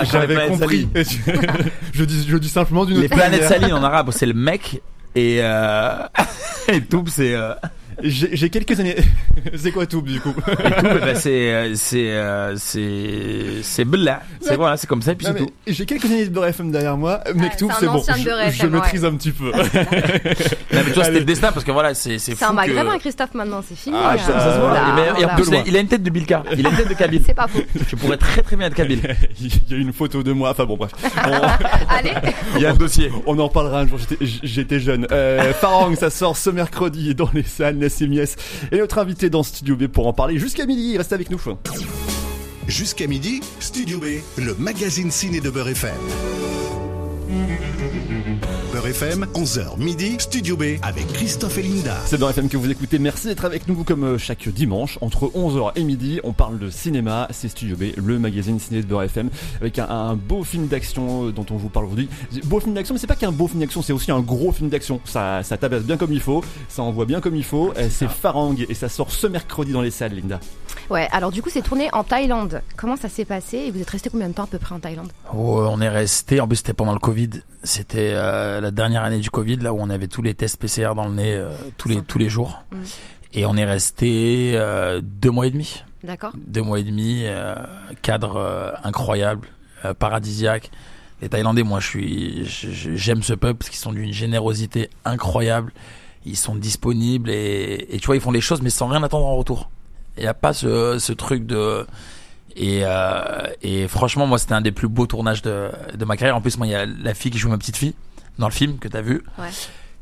[0.06, 0.88] J'avais compris.
[1.94, 4.82] je dis, je dis simplement d'une Les planètes salines en arabe, c'est le mec.
[5.16, 6.06] Et, euh,
[6.68, 7.54] et Toub, c'est, euh,
[8.02, 8.96] j'ai quelques années.
[9.56, 10.34] c'est quoi tout du coup?
[10.46, 13.86] Bah, C'est euh, c'est euh, c'est c'est
[14.42, 15.50] C'est voilà, c'est comme ça et puis c'est tout.
[15.68, 17.22] J'ai quelques années de Beurre FM derrière moi.
[17.36, 18.04] mais tout c'est bon.
[18.04, 19.52] Je, je maîtrise un petit peu.
[19.52, 22.36] non mais toi c'était le destin parce que voilà c'est c'est.
[22.36, 23.96] C'est un maghrébin Christophe maintenant, c'est fini.
[24.00, 25.20] Ah, ça, se voit.
[25.20, 26.44] Et, en plus il a une tête de Bilka.
[26.58, 27.22] Il a une tête de Kabyle.
[27.26, 27.60] C'est pas faux.
[27.88, 29.02] Je pourrais très très bien être Kabyle.
[29.40, 30.52] Il y a une photo de moi.
[30.52, 30.92] Enfin bon bref.
[31.90, 32.14] Allez.
[32.56, 33.12] Il y a un dossier.
[33.26, 34.00] On en parlera un jour.
[34.22, 35.08] J'étais jeune.
[35.12, 37.83] Euh, Farang, ça sort ce mercredi dans les salles.
[38.72, 40.98] Et notre invité dans Studio B pour en parler jusqu'à midi.
[40.98, 41.40] Restez avec nous.
[42.68, 44.06] Jusqu'à midi, Studio B,
[44.38, 45.92] le magazine ciné de Beurre FM.
[48.94, 51.96] FM, 11h midi, Studio B avec Christophe et Linda.
[52.06, 53.00] C'est Beurre FM que vous écoutez.
[53.00, 56.20] Merci d'être avec nous comme euh, chaque dimanche entre 11h et midi.
[56.24, 57.28] On parle de cinéma.
[57.32, 61.32] C'est Studio B, le magazine ciné de Beurre FM avec un, beau film d'action euh,
[61.32, 62.08] dont on vous parle aujourd'hui.
[62.44, 64.70] Beau film d'action, mais c'est pas qu'un beau film d'action, c'est aussi un gros film
[64.70, 65.02] d'action.
[65.06, 67.74] Ça, ça tabasse bien comme il faut, ça envoie bien comme il faut.
[67.76, 70.40] Euh, c'est Farang et ça sort ce mercredi dans les salles, Linda.
[70.92, 72.62] Ouais, alors du coup, c'est tourné en Thaïlande.
[72.78, 74.80] Comment ça s'est passé et vous êtes resté combien de temps à peu près en
[74.80, 75.12] Thaïlande?
[75.34, 77.30] Oh, On est resté, en plus c'était pendant le Covid.
[77.64, 81.08] C'était la dernière année du Covid, là où on avait tous les tests PCR dans
[81.08, 82.64] le nez euh, tous, les, tous les jours.
[82.72, 82.78] Mm.
[83.36, 85.84] Et on est resté euh, deux mois et demi.
[86.04, 86.34] D'accord.
[86.36, 87.56] Deux mois et demi, euh,
[88.02, 89.48] cadre incroyable,
[89.98, 90.70] paradisiaque.
[91.22, 95.72] Les Thaïlandais, moi, je suis, j'aime ce peuple parce qu'ils sont d'une générosité incroyable.
[96.26, 99.26] Ils sont disponibles et, et, tu vois, ils font les choses mais sans rien attendre
[99.26, 99.70] en retour.
[100.18, 101.86] Il n'y a pas ce, ce truc de
[102.56, 106.36] et, euh, et franchement, moi, c'était un des plus beaux tournages de, de ma carrière.
[106.36, 107.94] En plus, moi, il y a la fille qui joue ma petite fille
[108.38, 109.24] dans le film que t'as vu.
[109.38, 109.50] Ouais.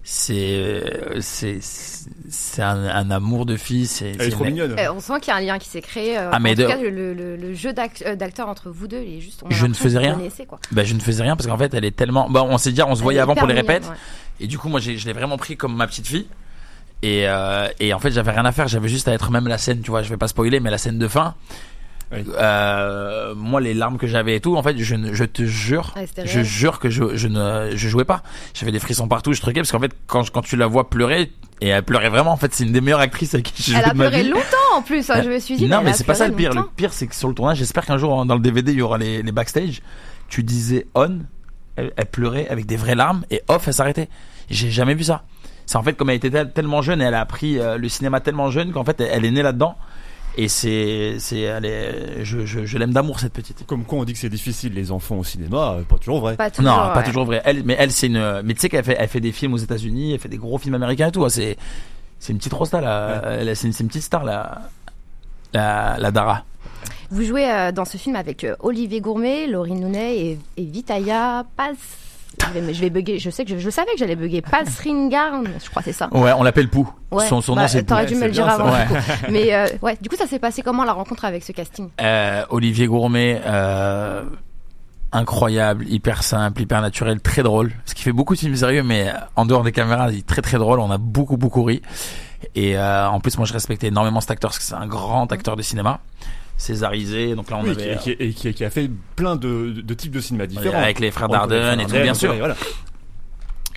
[0.04, 0.84] C'est
[1.20, 3.86] c'est c'est un, un, amour de fille.
[3.86, 4.76] C'est elle est, trop mignonne.
[4.80, 6.18] Euh, on sent qu'il y a un lien qui s'est créé.
[6.18, 7.72] Euh, ah, mais en tout cas, le, le, le jeu
[8.06, 9.44] euh, d'acteur entre vous deux, il est juste.
[9.48, 10.18] je ne faisais rien.
[10.48, 10.60] Quoi.
[10.72, 12.30] Ben, je ne faisais rien parce qu'en fait, elle est tellement.
[12.30, 13.90] Bon, on s'est dit, on se voyait avant pour les répètes.
[14.40, 16.28] Et du coup, moi, je l'ai vraiment pris comme ma petite fille.
[17.04, 18.68] Et, euh, et en fait, j'avais rien à faire.
[18.68, 19.82] J'avais juste à être même la scène.
[19.82, 21.36] Tu vois, je vais pas spoiler, mais la scène de fin.
[22.14, 26.42] Euh, moi, les larmes que j'avais et tout, en fait, je, je te jure, je
[26.42, 28.24] jure que je, je ne je jouais pas.
[28.54, 31.32] J'avais des frissons partout, je truquais parce qu'en fait, quand, quand tu la vois pleurer,
[31.62, 32.32] et elle pleurait vraiment.
[32.32, 34.16] En fait, c'est une des meilleures actrices avec qui j'ai joué de ma vie.
[34.20, 35.10] Elle a pleuré longtemps en plus.
[35.10, 35.68] Hein, je me suis dit.
[35.68, 36.54] Non, mais, c'est pas ça le pire.
[36.54, 38.82] Le pire, c'est que sur le tournage, j'espère qu'un jour dans le DVD, il y
[38.82, 39.82] aura les, les backstage.
[40.28, 41.20] Tu disais on,
[41.76, 44.10] elle, pleurait avec des vraies larmes et off, elle s'arrêtait.
[44.50, 45.24] J'ai jamais vu ça.
[45.66, 48.20] C'est en fait comme elle était tellement jeune et elle a appris euh, le cinéma
[48.20, 49.78] tellement jeune qu'en fait elle est née là-dedans.
[50.38, 51.48] Et c'est, c'est,
[52.24, 53.66] je, je, je l'aime d'amour cette petite.
[53.66, 56.38] Comme quoi on dit que c'est difficile les enfants au cinéma, euh, pas toujours vrai.
[56.38, 57.42] Pas toujours, non, pas toujours vrai.
[57.44, 59.58] Elle, mais elle c'est une, mais tu sais qu'elle fait, elle fait des films aux
[59.58, 61.26] États-Unis, elle fait des gros films américains et tout.
[61.26, 61.30] Hein.
[61.30, 61.58] C'est,
[62.20, 63.44] c'est une petite rosta là.
[63.56, 64.70] c'est, une, petite star là,
[65.54, 66.46] la, la Dara.
[67.10, 71.44] Vous jouez euh, dans ce film avec euh, Olivier Gourmet, Laurie Nounet et, et Vitaya
[71.58, 71.76] Paz
[72.54, 73.20] je vais, bugger.
[73.20, 74.42] Je sais que je, savais que j'allais bugger.
[74.42, 76.10] Pasringarn, je crois c'est ça.
[76.14, 76.90] Ouais, on l'appelle Pou.
[77.28, 78.74] Son, son nom bah, c'est T'aurais dû me le dire avant.
[79.30, 81.90] Mais euh, ouais, du coup ça s'est passé comment la rencontre avec ce casting?
[82.00, 84.24] Euh, Olivier Gourmet, euh,
[85.12, 87.72] incroyable, hyper simple, hyper naturel, très drôle.
[87.84, 90.42] Parce qu'il fait beaucoup de films sérieux, mais en dehors des caméras, il est très
[90.42, 90.80] très drôle.
[90.80, 91.82] On a beaucoup beaucoup ri.
[92.56, 95.56] Et en plus, moi je respectais énormément cet acteur parce que c'est un grand acteur
[95.56, 96.00] de cinéma
[96.62, 97.36] césarisé.
[97.36, 97.98] Donc là, on avait.
[98.20, 100.80] Et qui, qui, a fait plein de, de, types de cinéma différents.
[100.80, 102.34] Avec les frères Dardenne et tout, bien sûr.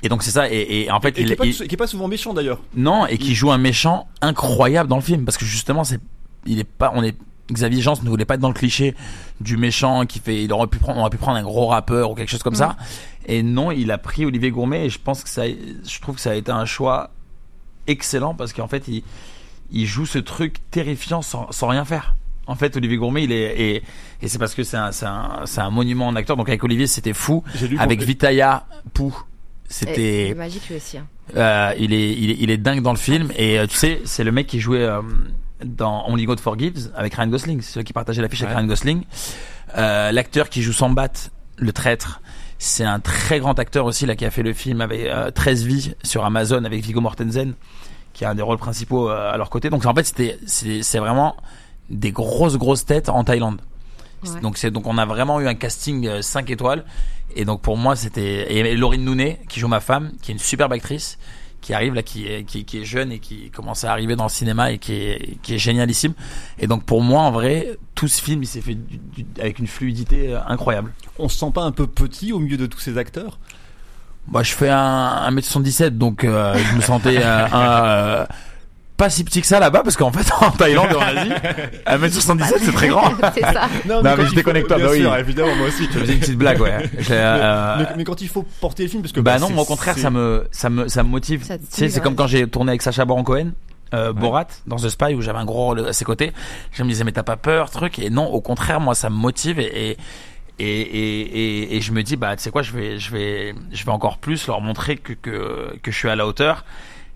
[0.03, 0.51] Et donc c'est ça.
[0.51, 2.61] Et, en fait, il, est pas, qui est pas souvent méchant d'ailleurs.
[2.77, 5.99] Non, et qui joue un méchant incroyable dans le film parce que justement, c'est,
[6.47, 7.17] il est pas, on est
[7.51, 8.95] Xavier Jean ne voulait pas être dans le cliché
[9.41, 10.45] du méchant qui fait.
[10.45, 12.55] Il aurait pu prendre, on aurait pu prendre un gros rappeur ou quelque chose comme
[12.55, 12.77] ça.
[13.27, 16.21] Et non, il a pris Olivier Gourmet et je pense que ça, je trouve que
[16.21, 17.11] ça a été un choix
[17.87, 19.03] excellent parce qu'en fait, il,
[19.71, 22.15] il joue ce truc terrifiant sans, sans rien faire.
[22.47, 23.83] En fait, Olivier Gourmet, il est et,
[24.23, 26.37] et c'est parce que c'est un, monument en acteur.
[26.37, 27.43] Donc avec Olivier, c'était fou.
[27.79, 29.15] Avec Vitaya Pou,
[29.69, 30.99] c'était magique lui aussi.
[30.99, 31.07] hein.
[31.37, 34.01] euh, il, est, il, est, il est dingue dans le film et euh, tu sais
[34.05, 35.01] c'est le mec qui jouait euh,
[35.65, 38.55] dans Only God Forgives avec Ryan Gosling c'est celui qui partageait l'affiche avec.
[38.55, 39.03] Ryan Gosling
[39.79, 41.09] euh, l'acteur qui joue Sambat
[41.57, 42.21] le traître
[42.59, 45.65] c'est un très grand acteur aussi là qui a fait le film avec euh, 13
[45.65, 47.55] vies sur Amazon avec Viggo Mortensen
[48.13, 50.83] qui a un des rôles principaux euh, à leur côté donc en fait c'était c'est
[50.83, 51.37] c'est vraiment
[51.91, 53.61] des grosses grosses têtes en Thaïlande.
[54.25, 54.41] Ouais.
[54.41, 56.85] donc c'est donc on a vraiment eu un casting 5 étoiles.
[57.37, 60.39] Et donc pour moi c'était et Laurine Nounet qui joue ma femme qui est une
[60.41, 61.19] superbe actrice
[61.61, 64.25] qui arrive là qui est qui, qui est jeune et qui commence à arriver dans
[64.25, 66.13] le cinéma et qui est qui est génialissime.
[66.59, 69.59] Et donc pour moi en vrai tout ce film il s'est fait du- du- avec
[69.59, 70.93] une fluidité euh, incroyable.
[71.19, 73.39] On se sent pas un peu petit au milieu de tous ces acteurs?
[74.29, 78.27] Moi je fais un 1m77 donc euh, je me sentais euh, un, euh,
[78.97, 81.31] pas si petit que ça là-bas parce qu'en fait en Thaïlande et en Asie
[81.87, 83.69] 1m77 c'est très grand c'est ça.
[83.87, 85.01] Non, mais je il déconne avec toi, bien bah oui.
[85.01, 85.89] sûr, évidemment, moi aussi.
[85.93, 86.79] je faisais une petite blague ouais
[87.11, 89.63] euh, mais, mais quand il faut porter le film, parce que bah non, c'est- moi
[89.63, 91.43] au contraire, ça me, ça me, ça me motive.
[91.47, 93.51] Tu sais, c'est comme quand j'ai tourné avec Sacha Baron Cohen,
[93.93, 96.33] euh, Borat, dans The Spy, où j'avais un gros rôle à ses côtés.
[96.73, 97.99] Je me disais, mais t'as pas peur, truc?
[97.99, 99.97] Et non, au contraire, moi, ça me motive et, et,
[100.59, 103.55] et, et, et- et je me dis, bah, tu sais quoi, je vais, je vais,
[103.73, 106.65] je vais encore plus leur montrer que, que, que je suis à la hauteur.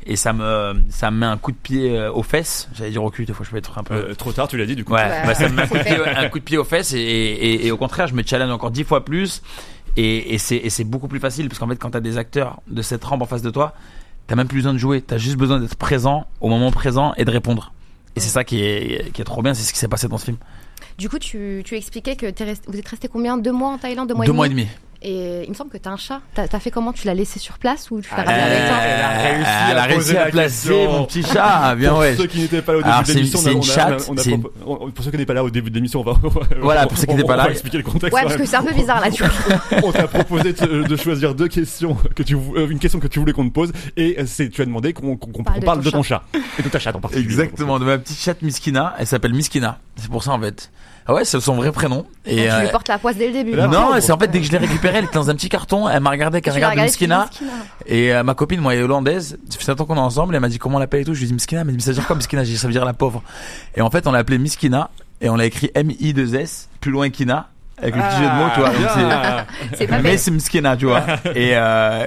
[0.07, 2.69] Et ça me, ça me met un coup de pied euh, aux fesses.
[2.75, 3.95] J'allais dire au cul, des fois je peux être un peu.
[3.95, 4.95] Euh, trop tard, tu l'as dit du coup.
[4.95, 6.93] Ouais, bah, ça me met un coup, de pied, un coup de pied aux fesses
[6.95, 9.43] et, et, et au contraire, je me challenge encore dix fois plus.
[9.97, 12.61] Et, et c'est et c'est beaucoup plus facile parce qu'en fait, quand t'as des acteurs
[12.69, 13.75] de cette rampe en face de toi,
[14.29, 15.03] t'as même plus besoin de jouer.
[15.03, 17.73] T'as juste besoin d'être présent au moment présent et de répondre.
[18.17, 20.19] Et c'est ça qui est, qui est trop bien, c'est ce qui s'est passé dans
[20.19, 20.37] ce film.
[20.97, 23.37] Du coup, tu, tu expliquais que t'es resté- vous êtes resté combien?
[23.39, 24.63] Deux mois en Thaïlande Deux mois Deux et mois et demi?
[24.63, 24.73] demi.
[25.01, 26.21] Et il me semble que t'as un chat.
[26.35, 26.93] T'as as fait comment?
[26.93, 28.77] Tu l'as laissé sur place ou tu l'as Ah, ramené avec toi?
[28.83, 30.93] elle a réussi Elle à a réussi poser à la placer question.
[30.93, 31.75] mon petit chat.
[31.77, 32.17] Bien pour ouais.
[32.17, 33.61] ceux qui n'étaient pas là au début de l'émission, c'est on
[34.19, 36.01] a- une on on on- pour ceux qui n'étaient pas là au début de l'émission,
[36.01, 36.19] on va.
[36.61, 37.45] Voilà, pour ceux qui on- n'étaient pas on là.
[37.45, 38.13] va expliquer le contexte.
[38.13, 39.61] Ouais, parce que c'est un peu bizarre là, tu vois.
[39.85, 43.07] on t'a proposé de, de choisir deux questions que tu vou- euh, une question que
[43.07, 45.79] tu voulais qu'on te pose et c'est tu as demandé qu'on Parle on de parle
[45.79, 46.25] ton de ton chat
[46.59, 47.25] et de ta chatte en particulier.
[47.25, 48.95] Exactement, de ma petite chatte Miskina.
[48.99, 49.79] Elle s'appelle Miskina.
[49.97, 50.71] C'est pour ça en fait.
[51.11, 52.05] Ah ouais, c'est son vrai prénom.
[52.27, 53.53] Et Donc, tu euh, lui portes la poisse dès le début.
[53.53, 55.49] là, non, c'est en fait dès que je l'ai récupérée, elle était dans un petit
[55.49, 55.89] carton.
[55.89, 57.31] Elle m'a regardé, regarde regardé, tu dis, Miskina.
[57.87, 59.39] Et euh, ma copine, moi, elle est hollandaise.
[59.49, 60.35] Ça fait 7 ans qu'on est ensemble.
[60.35, 61.15] Elle m'a dit comment on l'appelle et tout.
[61.15, 61.63] Je lui ai dit Miskina.
[61.63, 62.45] Elle m'a dit mais ça veut dire quoi Miskina?
[62.45, 63.23] J'ai dit ça veut dire la pauvre.
[63.75, 64.91] Et en fait, on l'a appelée Miskina
[65.23, 67.49] et on l'a écrit M-I-2-S, plus loin Kina,
[67.81, 68.71] avec le petit jeu de mots, tu vois.
[69.79, 71.05] C'est- pas mais c'est Miskina, tu vois.
[71.35, 72.07] et euh,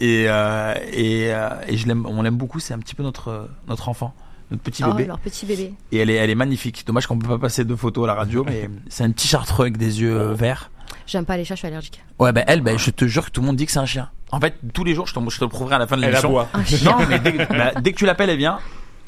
[0.00, 2.58] et euh, et, euh, et je l'aime, on l'aime beaucoup.
[2.58, 4.12] C'est un petit peu notre notre enfant,
[4.50, 5.06] notre petit Oh, bébé.
[5.06, 5.74] leur petit bébé.
[5.92, 6.84] Et elle est elle est magnifique.
[6.86, 9.64] Dommage qu'on peut pas passer de photos à la radio, mais c'est un petit chartreux
[9.64, 10.70] avec des yeux euh, verts.
[11.06, 12.02] J'aime pas les chats, je suis allergique.
[12.18, 13.86] Ouais, ben elle, ben je te jure que tout le monde dit que c'est un
[13.86, 14.10] chien.
[14.32, 16.02] En fait, tous les jours, je te, je te le prouverai à la fin de
[16.02, 16.28] Elle l'émission.
[16.30, 16.48] aboie.
[16.54, 16.90] Un chien.
[16.98, 18.58] Non, mais dès, que- bah, dès que tu l'appelles, elle vient.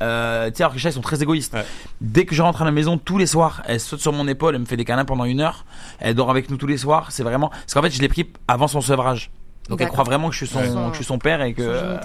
[0.01, 1.55] Euh, tu sais, alors que les chats, ils sont très égoïstes.
[1.55, 1.65] Ouais.
[2.01, 4.55] Dès que je rentre à la maison, tous les soirs, elle saute sur mon épaule,
[4.57, 5.65] elle me fait des câlins pendant une heure.
[6.01, 7.13] Elle dort avec nous tous les soirs.
[7.13, 7.51] C'est vraiment.
[7.51, 9.31] Parce qu'en fait, je l'ai pris avant son sevrage.
[9.69, 10.67] Donc elle croit vraiment que je suis son, Ouais.
[10.89, 12.01] que je suis son père et que, Son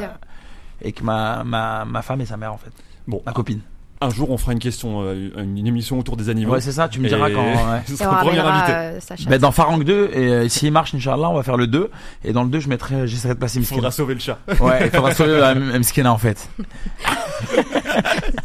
[0.84, 2.70] et que ma, ma, ma femme est sa mère, en fait.
[3.08, 3.62] Bon, Ma copine.
[4.02, 6.54] un jour on fera une question, euh, une émission autour des animaux.
[6.54, 7.44] Ouais, c'est ça, tu me diras Et- quand.
[7.72, 7.82] ouais.
[7.88, 8.72] Ce sera le premier invité.
[8.74, 9.00] euh.
[9.30, 11.90] Ben, dans Farang 2, et euh, s'il marche, Inch'Allah, on va faire le 2.
[12.24, 13.78] Et dans le 2, je mettrai, j'essaierai de placer Il Miskina.
[13.78, 14.40] faudra sauver le chat.
[14.60, 16.50] Ouais, il faudra sauver la Miskina, en fait.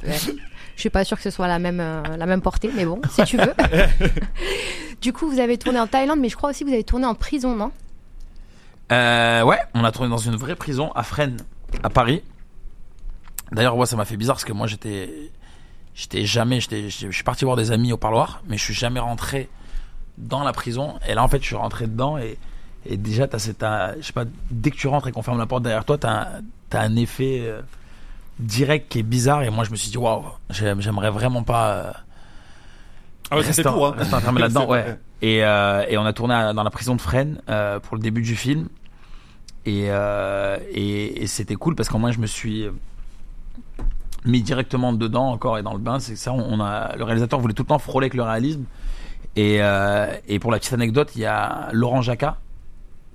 [0.05, 3.01] Je suis pas sûre que ce soit la même, euh, la même portée, mais bon,
[3.11, 3.53] si tu veux.
[5.03, 7.05] du coup, vous avez tourné en Thaïlande, mais je crois aussi que vous avez tourné
[7.07, 7.70] en prison, non?
[8.90, 11.38] Euh, ouais, on a tourné dans une vraie prison à Fresnes,
[11.83, 12.22] à Paris.
[13.53, 15.31] D'ailleurs, ouais, ça m'a fait bizarre parce que moi, j'étais,
[15.95, 19.01] j'étais jamais, j'étais, je suis parti voir des amis au parloir, mais je suis jamais
[19.01, 19.49] rentré
[20.19, 20.95] dans la prison.
[21.09, 22.38] Et là, en fait, je suis rentré dedans et,
[22.87, 23.65] et déjà, t'as cette,
[24.01, 26.11] je sais pas, dès que tu rentres et qu'on ferme la porte derrière toi, t'as,
[26.38, 27.61] un- t'as un effet euh,
[28.38, 29.43] direct qui est bizarre.
[29.43, 31.71] Et moi, je me suis dit, waouh, j'aime- j'aimerais vraiment pas.
[31.73, 31.93] euh,
[33.31, 33.95] Ah ouais, c'était tout, hein.
[34.12, 34.99] enfermé là-dedans, ouais.
[35.21, 37.41] Et, euh, et on a tourné à- dans la prison de Fresnes
[37.83, 38.69] pour le début du film.
[39.67, 39.85] Et,
[40.73, 42.67] et, et c'était cool parce qu'en moins je me suis
[44.25, 45.99] mis directement dedans encore et dans le bain.
[45.99, 48.65] C'est ça, on a le réalisateur voulait tout le temps frôler avec le réalisme.
[49.37, 52.39] Et, euh, et pour la petite anecdote, il y a Laurent Jacquat,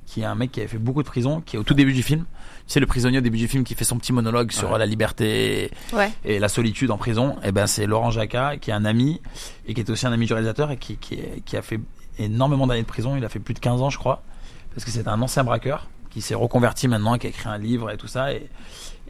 [0.06, 1.94] qui est un mec qui avait fait beaucoup de prison, qui est au tout début
[1.94, 2.26] du film.
[2.66, 4.80] Tu sais, le prisonnier au début du film qui fait son petit monologue sur Ouais.
[4.80, 6.12] la liberté Ouais.
[6.26, 9.22] et la solitude en prison, et ben c'est Laurent Jacquat qui est un ami
[9.68, 11.80] et qui est aussi un ami du réalisateur et qui, qui a fait
[12.20, 13.16] énormément d'années de prison.
[13.16, 14.24] Il a fait plus de 15 ans, je crois,
[14.74, 17.92] parce que c'est un ancien braqueur qui s'est reconverti maintenant, qui a écrit un livre
[17.92, 18.34] et tout ça.
[18.34, 18.50] Et,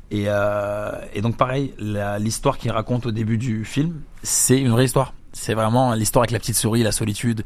[0.09, 1.73] et, euh, et donc pareil,
[2.19, 5.13] l'histoire qu'il raconte au début du film, c'est une vraie histoire.
[5.33, 7.43] C'est vraiment l'histoire avec la petite souris, la solitude,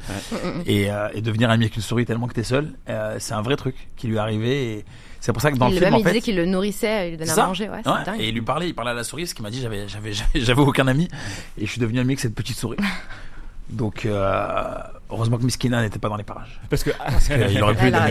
[0.65, 2.71] et, euh, et, devenir ami avec une souris tellement que t'es seul.
[2.87, 4.73] Euh, c'est un vrai truc qui lui est arrivé.
[4.73, 4.85] Et
[5.19, 6.45] c'est pour ça que dans il le film, même, en il fait, disait qu'il le
[6.45, 7.69] nourrissait, il lui donnait à manger.
[7.69, 8.21] Ouais, ouais, dingue.
[8.21, 10.13] et il lui parlait, il parlait à la souris, ce qui m'a dit j'avais, j'avais,
[10.35, 11.09] j'avais aucun ami,
[11.57, 12.77] et je suis devenu ami avec cette petite souris.
[13.71, 14.75] Donc, euh,
[15.09, 16.59] heureusement que Miskina n'était pas dans les parages.
[16.69, 18.07] Parce que, Parce qu'il aurait pu il a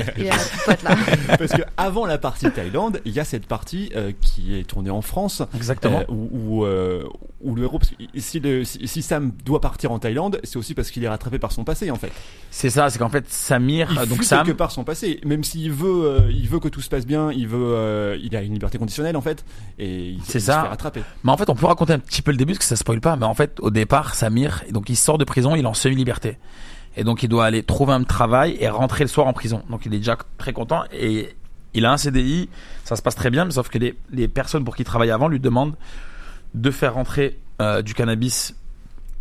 [0.66, 0.96] pote là.
[1.38, 4.90] parce que avant la partie Thaïlande, il y a cette partie euh, qui est tournée
[4.90, 5.42] en France.
[5.54, 6.00] Exactement.
[6.00, 7.04] Euh, où, où, euh,
[7.42, 10.56] où le héros, parce que si, le- si, si Sam doit partir en Thaïlande, c'est
[10.56, 12.12] aussi parce qu'il est rattrapé par son passé en fait.
[12.50, 15.70] C'est ça, c'est qu'en fait, Samir, Il donc Sam, quelque part son passé, même s'il
[15.72, 18.52] veut, euh, il veut que tout se passe bien, il veut, euh, il a une
[18.54, 19.44] liberté conditionnelle en fait,
[19.78, 20.56] et il, C'est il ça.
[20.56, 21.02] se fait rattraper.
[21.24, 23.00] Mais en fait, on peut raconter un petit peu le début parce que ça spoil
[23.00, 23.16] pas.
[23.16, 26.38] Mais en fait, au départ, Samir, donc il sort de prison, il est en semi-liberté.
[26.96, 29.62] Et donc, il doit aller trouver un travail et rentrer le soir en prison.
[29.70, 31.36] Donc, il est déjà très content et
[31.74, 32.48] il a un CDI.
[32.84, 35.12] Ça se passe très bien, mais sauf que les, les personnes pour qui il travaillait
[35.12, 35.76] avant lui demandent
[36.54, 38.56] de faire rentrer euh, du cannabis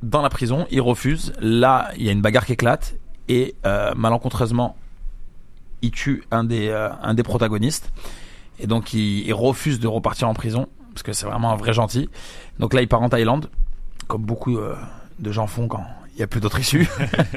[0.01, 0.65] dans la prison.
[0.71, 1.33] Il refuse.
[1.39, 2.95] Là, il y a une bagarre qui éclate
[3.27, 4.75] et euh, malencontreusement,
[5.81, 7.91] il tue un des, euh, un des protagonistes.
[8.59, 11.71] Et donc, il, il refuse de repartir en prison parce que c'est vraiment un vrai
[11.71, 12.09] gentil.
[12.57, 13.49] Donc là, il part en Thaïlande,
[14.07, 14.57] comme beaucoup
[15.19, 15.85] de gens font quand
[16.19, 16.85] il y a plus d'autres issues.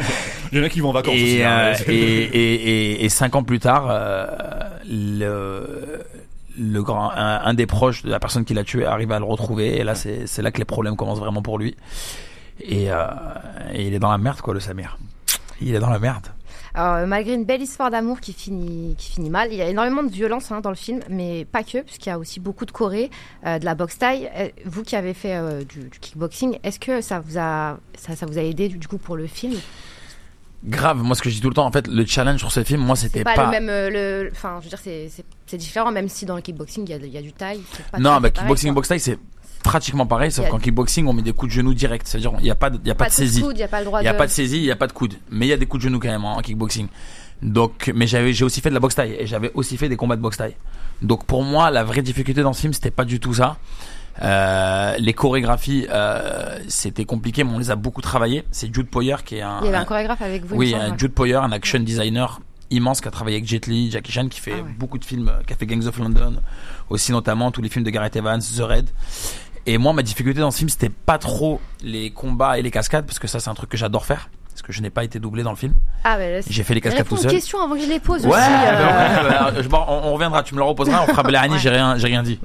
[0.52, 1.38] Il y en a qui vont en vacances aussi.
[1.38, 1.72] et, hein.
[1.72, 4.26] euh, et, et, et, et cinq ans plus tard, euh,
[4.90, 6.02] le,
[6.58, 9.24] le grand, un, un des proches de la personne qui l'a tué arrive à le
[9.24, 9.78] retrouver.
[9.78, 11.76] Et là, c'est c'est là que les problèmes commencent vraiment pour lui.
[12.60, 13.06] Et, euh,
[13.72, 14.98] et il est dans la merde, quoi, le Samir.
[15.60, 16.26] Il est dans la merde.
[16.74, 19.68] Alors, euh, malgré une belle histoire d'amour qui finit, qui finit mal, il y a
[19.68, 22.64] énormément de violence hein, dans le film, mais pas que, puisqu'il y a aussi beaucoup
[22.64, 23.10] de Corée,
[23.46, 24.30] euh, de la boxe taille.
[24.34, 28.16] Euh, vous qui avez fait euh, du, du kickboxing, est-ce que ça vous a, ça,
[28.16, 29.54] ça vous a aidé du, coup pour le film?
[30.64, 32.62] Grave, moi ce que je dis tout le temps, en fait, le challenge sur ce
[32.62, 33.34] film, moi c'était pas.
[33.34, 36.40] pas, le même, euh, le, enfin, je veux dire, c'est- différent, même si dans le
[36.40, 37.60] kickboxing il y y a du taille.
[37.90, 39.18] pas Non, à bah, kickboxing et boxe taille, c'est
[39.62, 42.06] pratiquement pareil, sauf qu'en kickboxing, on met des coups de genoux direct.
[42.06, 43.42] C'est-à-dire, il n'y a pas de, il y a pas, de saisie.
[43.50, 44.70] il y a pas le droit Il n'y a de- pas de saisie, il n'y
[44.70, 45.14] a pas de coude.
[45.30, 46.88] Mais il y a des coups de genoux quand même en kickboxing.
[47.42, 49.96] Donc, mais j'avais, j'ai aussi fait de la boxe taille et j'avais aussi fait des
[49.96, 50.54] combats de boxe taille.
[51.00, 53.56] Donc pour moi, la vraie difficulté dans ce film, c'était pas du tout ça.
[54.22, 58.44] Euh, les chorégraphies, euh, c'était compliqué, mais on les a beaucoup travaillé.
[58.52, 60.54] C'est Jude Poyer qui est un, Il y avait un- chorégraphe avec vous.
[60.56, 60.96] oui, un.
[60.96, 64.40] Jude Poyer, un action designer immense qui a travaillé avec Jet Li, Jackie Chan, qui
[64.40, 64.74] fait Ah ouais.
[64.78, 66.34] beaucoup de films, euh, qui a fait Gangs of London,
[66.90, 68.88] aussi notamment tous les films de Gareth Evans, The Red.
[69.66, 73.06] Et moi, ma difficulté dans ce film, c'était pas trop les combats et les cascades,
[73.06, 75.20] parce que ça, c'est un truc que j'adore faire, parce que je n'ai pas été
[75.20, 75.74] doublé dans le film.
[76.02, 77.30] Ah, bah, J'ai fait les cascades tout seul.
[77.30, 78.40] questions avant que je les pose Ouais, aussi.
[78.40, 81.54] bah euh, ouais, bah, bon, on, on reviendra, tu me le reposeras, on fera Blairani,
[81.54, 81.58] Ouais.
[81.60, 82.40] j'ai rien, j'ai rien dit.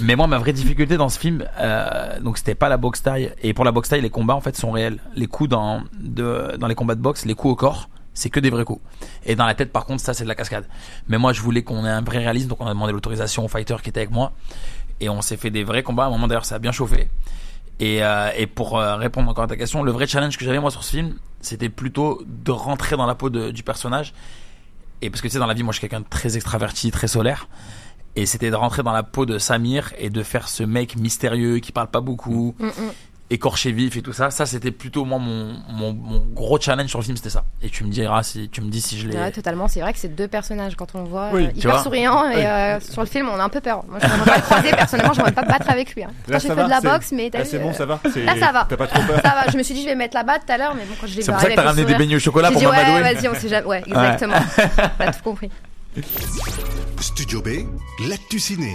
[0.00, 3.30] Mais moi, ma vraie difficulté dans ce film, euh, donc c'était pas la boxe taille.
[3.42, 4.98] Et pour la boxe taille, les combats en fait sont réels.
[5.16, 8.40] Les coups dans de, dans les combats de boxe, les coups au corps, c'est que
[8.40, 8.80] des vrais coups.
[9.26, 10.64] Et dans la tête, par contre, ça c'est de la cascade.
[11.08, 13.48] Mais moi, je voulais qu'on ait un vrai réalisme, donc on a demandé l'autorisation au
[13.48, 14.32] fighter qui était avec moi,
[15.00, 16.04] et on s'est fait des vrais combats.
[16.04, 17.08] À un moment d'ailleurs, ça a bien chauffé.
[17.80, 20.60] Et, euh, et pour euh, répondre encore à ta question, le vrai challenge que j'avais
[20.60, 24.14] moi sur ce film, c'était plutôt de rentrer dans la peau de- du personnage.
[25.02, 26.90] Et parce que tu sais, dans la vie, moi je suis quelqu'un de très extraverti,
[26.90, 27.48] très solaire.
[28.16, 31.58] Et c'était de rentrer dans la peau de Samir et de faire ce mec mystérieux
[31.58, 32.70] qui parle pas beaucoup, mm, mm.
[33.30, 34.30] Écorché vif et tout ça.
[34.30, 37.44] Ça, c'était plutôt moi mon, mon, mon gros challenge sur le film, c'était ça.
[37.62, 39.16] Et tu me diras si tu me dis si je l'ai.
[39.16, 39.66] Ouais, totalement.
[39.66, 41.82] C'est vrai que c'est deux personnages quand on le voit Oui, euh, hyper vois.
[41.82, 42.42] souriant et Oui.
[42.44, 43.82] euh, sur le film on a un peu peur.
[43.88, 46.04] Moi je n'aimerais pas le croiser personnellement, j'aimerais pas me battre avec lui.
[46.04, 46.10] Hein.
[46.28, 47.86] Là, j'ai fait va, de la boxe, mais t'as Ah, vu, c'est bon, euh, ça
[47.86, 48.00] va.
[48.04, 48.66] Là, ça va.
[48.68, 49.16] T'as pas trop peur.
[49.24, 49.50] Ça va.
[49.50, 51.06] Je me suis dit je vais mettre la batte tout à l'heure, mais bon quand
[51.06, 52.66] je l'ai C'est vu pour ça que t'as ramené des beignets au chocolat pour dit
[52.66, 53.14] ouais, m'amadouer.
[53.14, 53.66] vas-y, on sait jamais.
[53.66, 54.34] Ouais, exactement.
[54.98, 55.50] T'as tout compris.
[57.00, 57.48] Studio B,
[58.08, 58.72] l'actu ciné.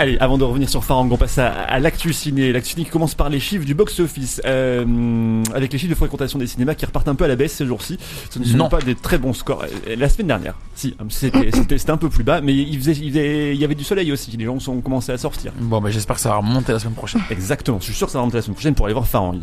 [0.00, 2.52] Allez, avant de revenir sur Farang, on passe à, à l'actu ciné.
[2.52, 4.40] L'actu ciné qui commence par les chiffres du box-office.
[4.44, 7.52] Euh, avec les chiffres de fréquentation des cinémas qui repartent un peu à la baisse
[7.52, 7.98] ces jours-ci.
[8.30, 8.68] Ce ne sont Non.
[8.68, 9.64] pas des très bons scores.
[9.88, 13.10] Euh, La semaine dernière, si, c'était c'était- un peu plus bas, mais il, faisait, il,
[13.10, 14.30] faisait- il y avait du soleil aussi.
[14.36, 15.52] Les gens sont commencé à sortir.
[15.58, 17.20] Bon, bah, j'espère que ça va remonter la semaine prochaine.
[17.30, 17.78] Exactement.
[17.80, 19.40] Je suis sûr que ça va remonter la semaine prochaine pour aller voir Farang.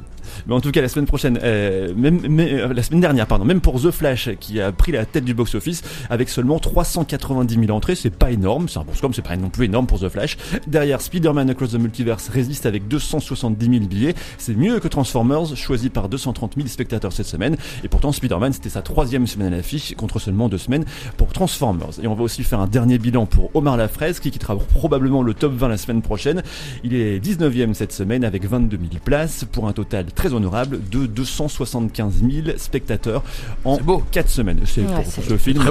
[0.47, 3.43] Mais en tout cas, la semaine prochaine, euh, même, mais, euh, la semaine dernière, pardon,
[3.43, 7.69] même pour The Flash qui a pris la tête du box-office avec seulement 390 000
[7.71, 8.69] entrées, c'est pas énorme.
[8.69, 10.37] C'est un bon score, mais c'est pas non plus énorme pour The Flash.
[10.67, 14.15] Derrière, Spider-Man Across the Multiverse résiste avec 270 000 billets.
[14.37, 17.55] C'est mieux que Transformers, choisi par 230 000 spectateurs cette semaine.
[17.83, 20.85] Et pourtant, Spider-Man, c'était sa troisième semaine à l'affiche contre seulement deux semaines
[21.17, 21.99] pour Transformers.
[22.01, 25.33] Et on va aussi faire un dernier bilan pour Omar Lafraise qui quittera probablement le
[25.33, 26.43] top 20 la semaine prochaine.
[26.83, 31.05] Il est 19e cette semaine avec 22 000 places pour un total très honorable de
[31.05, 33.23] 275 000 spectateurs
[33.63, 34.03] en C'est beau.
[34.11, 34.59] 4 semaines.
[34.65, 35.69] C'est Ouais, pour, c'est pour ce film de,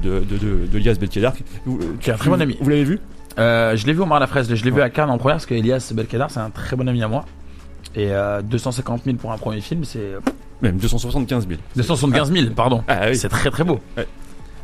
[0.00, 0.38] de, de, de,
[0.78, 0.90] de.
[1.66, 2.56] Vous- euh, Qui est un très bon ami.
[2.60, 2.98] Vous l'avez vu?
[3.38, 5.36] Euh, je l'ai vu au Mar la Fraise, je l'ai vu à Cannes en première
[5.36, 7.24] parce que Elias Belkedar, c'est un très bon ami à moi.
[7.96, 10.12] Et euh, 250 000 pour un premier film, c'est.
[10.62, 11.60] Même 275 000.
[11.76, 12.82] 275 000, pardon.
[12.88, 13.16] Ah oui.
[13.16, 13.80] C'est très très beau.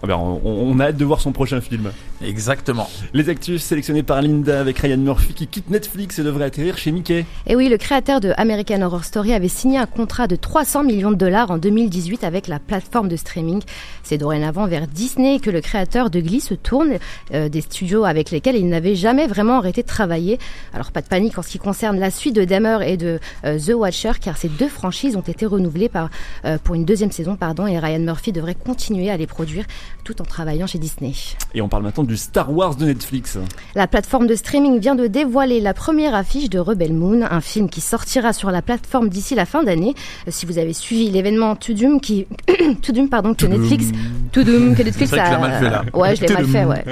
[0.03, 1.91] Ah ben, on, a hâte de voir son prochain film.
[2.25, 2.89] Exactement.
[3.13, 6.91] Les actus sélectionnés par Linda avec Ryan Murphy qui quitte Netflix et devrait atterrir chez
[6.91, 7.27] Mickey.
[7.47, 11.11] Et oui, le créateur de American Horror Story avait signé un contrat de 300 millions
[11.11, 13.61] de dollars en 2018 avec la plateforme de streaming.
[14.03, 16.95] C'est dorénavant vers Disney que le créateur de Glee se tourne,
[17.35, 20.39] euh, des studios avec lesquels il n'avait jamais vraiment arrêté de travailler.
[20.73, 23.59] Alors pas de panique en ce qui concerne la suite de Damer et de euh,
[23.59, 26.09] The Watcher, car ces deux franchises ont été renouvelées par,
[26.47, 29.67] euh, pour une deuxième saison, pardon, et Ryan Murphy devrait continuer à les produire
[30.05, 31.13] tout en travaillant chez Disney.
[31.55, 33.39] Et on parle maintenant du Star Wars de Netflix.
[33.75, 37.69] La plateforme de streaming vient de dévoiler la première affiche de Rebel Moon, un film
[37.69, 39.95] qui sortira sur la plateforme d'ici la fin d'année.
[40.29, 42.27] Si vous avez suivi l'événement Tudum qui
[42.83, 43.87] Tudum pardon que Netflix
[44.33, 45.85] Tudum que Netflix a mal fait, là.
[45.95, 46.85] ouais je l'ai mal fait ouais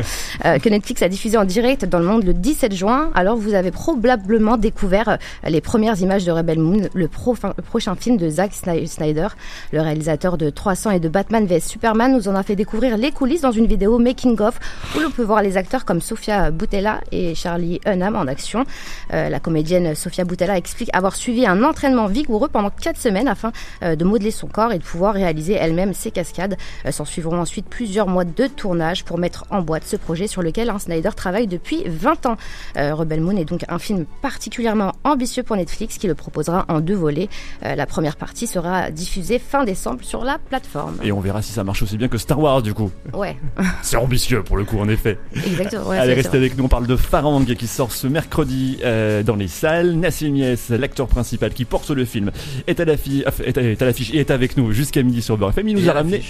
[0.45, 3.11] euh, que Netflix a diffusé en direct dans le monde le 17 juin.
[3.15, 5.17] Alors vous avez probablement découvert euh,
[5.49, 9.29] les premières images de Rebel Moon, le, le prochain film de Zack Snyder,
[9.73, 13.13] le réalisateur de 300 et de Batman vs Superman, nous en a fait découvrir les
[13.13, 14.59] coulisses dans une vidéo making of
[14.97, 18.65] où l'on peut voir les acteurs comme Sofia Boutella et Charlie Hunnam en action.
[19.13, 23.53] Euh, la comédienne Sofia Boutella explique avoir suivi un entraînement vigoureux pendant quatre semaines afin
[23.83, 26.57] euh, de modeler son corps et de pouvoir réaliser elle-même ses cascades.
[26.87, 30.43] Euh, s'en suivront ensuite plusieurs mois de tournage pour mettre en boîte ce projet sur
[30.43, 32.37] lequel un Snyder travaille depuis 20 ans.
[32.77, 36.95] Rebel Moon est donc un film particulièrement ambitieux pour Netflix qui le proposera en deux
[36.95, 37.29] volets.
[37.63, 40.99] la première partie sera diffusée fin décembre sur la plateforme.
[41.03, 42.78] Et on verra si ça marche aussi bien que Star Wars du coup.
[43.13, 43.37] Ouais.
[43.83, 45.19] C'est ambitieux pour le coup, en effet.
[45.35, 45.91] Exactement.
[45.91, 46.65] Allez, restez avec nous.
[46.65, 49.93] On parle de Farang qui sort ce mercredi euh, dans les salles.
[49.93, 52.31] Nassim Yes, l'acteur principal qui porte le film,
[52.67, 55.69] est à l'affiche est et est avec nous jusqu'à midi sur Beurre FM.
[55.69, 56.23] Il nous a ramené.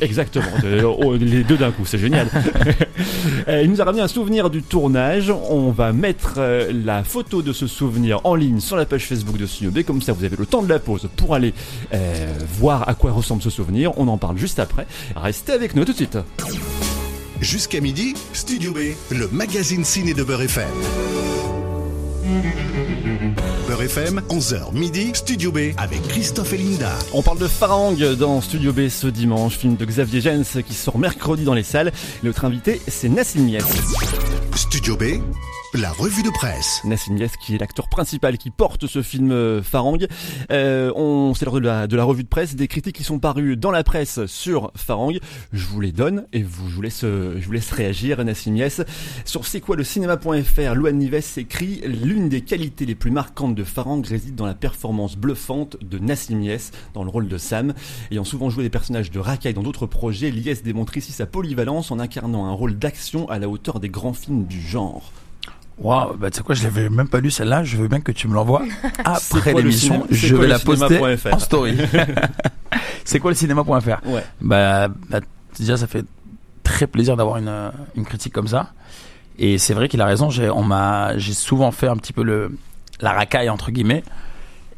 [0.00, 0.44] exactement.
[0.64, 2.28] Euh, oh, les deux d'un coup, c'est génial.
[3.48, 5.30] Euh, il nous a ramené un souvenir du tournage.
[5.30, 6.40] On va mettre
[6.72, 9.82] la photo de ce souvenir en ligne sur la page Facebook de Studio B.
[9.84, 11.52] Comme ça, vous avez le temps de la pause pour aller
[12.58, 13.98] voir à quoi ressemble ce souvenir.
[13.98, 14.86] On en parle juste après.
[15.16, 16.18] Restez avec nous tout de suite.
[17.40, 18.78] Jusqu'à midi, Studio B,
[19.10, 20.68] le magazine ciné de Beurre FM.
[23.68, 26.92] Beurre FM, 11h midi, Studio B avec Christophe et Linda.
[27.12, 30.98] On parle de Farang dans Studio B ce dimanche, film de Xavier Jens qui sort
[30.98, 31.92] mercredi dans les salles.
[32.22, 33.58] Notre invité, c'est Nassim Mies.
[34.54, 35.04] Studio B,
[35.74, 36.82] la revue de presse.
[36.84, 40.06] Nassim Nias qui est l'acteur principal qui porte ce film euh, Farang.
[40.50, 43.18] Euh, on c'est l'heure de la, de la revue de presse, des critiques qui sont
[43.18, 45.14] parues dans la presse sur Farang.
[45.52, 48.82] Je vous les donne et vous, je vous laisse, je vous laisse réagir, Nassim Nias.
[49.24, 53.64] Sur c'est quoi le cinéma.fr, Louane Nives écrit l'une des qualités les plus marquantes de
[53.64, 57.72] Farang réside dans la performance bluffante de Nassim Nias dans le rôle de Sam.
[58.10, 61.90] Ayant souvent joué des personnages de racaille dans d'autres projets, Lies démontre ici sa polyvalence
[61.90, 65.12] en incarnant un rôle d'action à la hauteur des grands films du genre.
[65.78, 68.12] Waouh, bah tu sais quoi, je l'avais même pas lu celle-là, je veux bien que
[68.12, 68.62] tu me l'envoies
[69.04, 71.00] après l'émission, je vais la poster
[71.32, 71.78] en story.
[73.04, 74.24] c'est quoi le cinéma.fr Ouais.
[74.40, 75.20] Bah, bah,
[75.58, 76.04] déjà ça fait
[76.62, 78.72] très plaisir d'avoir une, une critique comme ça.
[79.38, 82.22] Et c'est vrai qu'il a raison, j'ai on m'a j'ai souvent fait un petit peu
[82.22, 82.56] le
[83.00, 84.04] la racaille entre guillemets.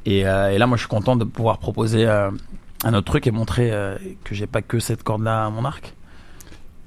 [0.07, 2.31] Et, euh, et là moi je suis content de pouvoir proposer euh,
[2.85, 5.65] un autre truc et montrer euh, que j'ai pas que cette corde là à mon
[5.65, 5.95] arc.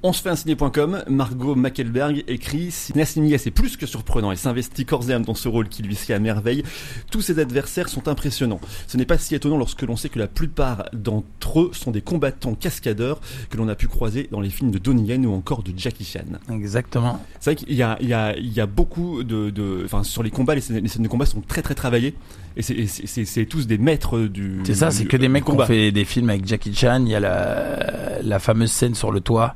[0.03, 4.35] On se fait un ciné.com, Margot Mackelberg écrit Si Nassim est plus que surprenant et
[4.35, 6.61] s'investit corps et âme dans ce rôle qui lui sied à merveille,
[7.09, 8.61] tous ses adversaires sont impressionnants.
[8.85, 12.01] Ce n'est pas si étonnant lorsque l'on sait que la plupart d'entre eux sont des
[12.01, 15.63] combattants cascadeurs que l'on a pu croiser dans les films de Donnie Yen ou encore
[15.63, 16.19] de Jackie Chan.
[16.51, 17.19] Exactement.
[17.39, 20.03] C'est vrai qu'il y a, il y, a, il y a beaucoup de, de, enfin
[20.03, 22.13] sur les combats, les scènes, de combat sont très très travaillées
[22.55, 24.59] et c'est tous des maîtres du.
[24.63, 27.01] C'est ça, c'est que des mecs qui ont fait des films avec Jackie Chan.
[27.03, 29.55] Il y a la, la fameuse scène sur le toit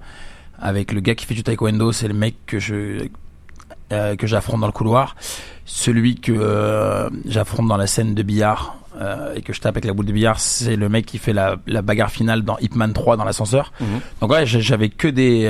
[0.61, 3.07] avec le gars qui fait du taekwondo, c'est le mec que je
[3.91, 5.17] euh, que j'affronte dans le couloir,
[5.65, 9.83] celui que euh, j'affronte dans la scène de billard euh, et que je tape avec
[9.83, 12.93] la boule de billard, c'est le mec qui fait la, la bagarre finale dans Hitman
[12.93, 13.73] 3 dans l'ascenseur.
[13.81, 13.87] Mhm.
[14.21, 15.49] Donc ouais, j'avais que des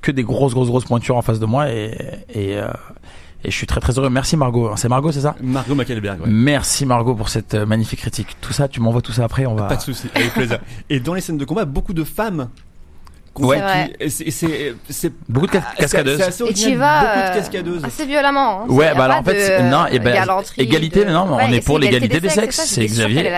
[0.00, 1.96] que des grosses grosses grosses pointures en face de moi et
[2.34, 4.10] et, et je suis très très heureux.
[4.10, 4.72] Merci Margot.
[4.74, 5.36] C'est Margot, c'est ça?
[5.40, 6.22] Margot Mackelberg.
[6.22, 6.28] Ouais.
[6.28, 8.36] Merci Margot pour cette magnifique critique.
[8.40, 9.46] Tout ça, tu m'envoies tout ça après.
[9.46, 9.64] On va.
[9.68, 10.58] Pas de souci, avec plaisir.
[10.90, 12.48] et dans les scènes de combat, beaucoup de femmes
[13.38, 13.90] Ouais.
[14.08, 16.20] C'est beaucoup de cascadeuses.
[16.48, 17.84] et tu vas beaucoup de cascadeuses.
[17.84, 18.62] assez violemment.
[18.62, 18.66] Hein.
[18.68, 20.24] Ouais, bah alors en fait, non, et ben
[20.56, 22.60] égalité, non, on est pour l'égalité des sexes.
[22.66, 23.30] C'est Xavier.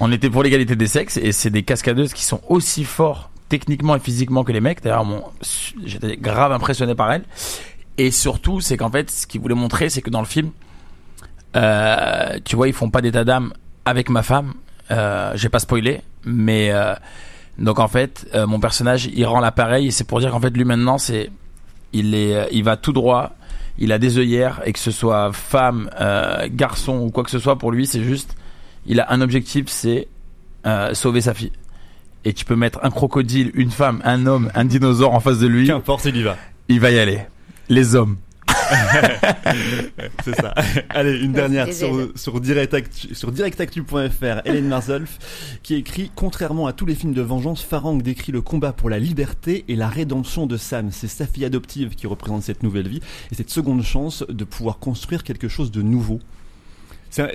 [0.00, 3.94] On était pour l'égalité des sexes et c'est des cascadeuses qui sont aussi forts techniquement
[3.96, 4.82] et physiquement que les mecs.
[4.82, 5.22] D'ailleurs, bon,
[5.84, 7.24] j'étais grave impressionné par elles.
[7.98, 10.50] Et surtout, c'est qu'en fait, ce qu'ils voulaient montrer, c'est que dans le film,
[11.56, 13.52] euh, tu vois, ils font pas d'état d'âme
[13.84, 14.54] avec ma femme.
[14.90, 16.94] Euh, J'ai pas spoilé, mais euh,
[17.58, 20.54] donc en fait, euh, mon personnage, il rend l'appareil et c'est pour dire qu'en fait
[20.54, 21.30] lui maintenant, c'est
[21.92, 23.32] il est euh, il va tout droit,
[23.78, 27.38] il a des œillères et que ce soit femme, euh, garçon ou quoi que ce
[27.38, 28.36] soit pour lui, c'est juste
[28.86, 30.08] il a un objectif, c'est
[30.94, 31.52] sauver sa fille.
[32.24, 35.46] et tu peux mettre un crocodile, une femme, un homme, un dinosaure en face de
[35.46, 35.68] lui.
[35.68, 36.36] Qu'importe, il y va.
[36.68, 37.20] Il va y aller.
[37.68, 38.16] Les hommes.
[40.24, 40.54] c'est ça.
[40.90, 44.40] Allez, une dernière sur, sur, directactu, sur directactu.fr.
[44.44, 45.18] Hélène Marzolf
[45.62, 48.98] qui écrit Contrairement à tous les films de vengeance, Farang décrit le combat pour la
[48.98, 50.90] liberté et la rédemption de Sam.
[50.90, 53.00] C'est sa fille adoptive qui représente cette nouvelle vie
[53.30, 56.20] et cette seconde chance de pouvoir construire quelque chose de nouveau.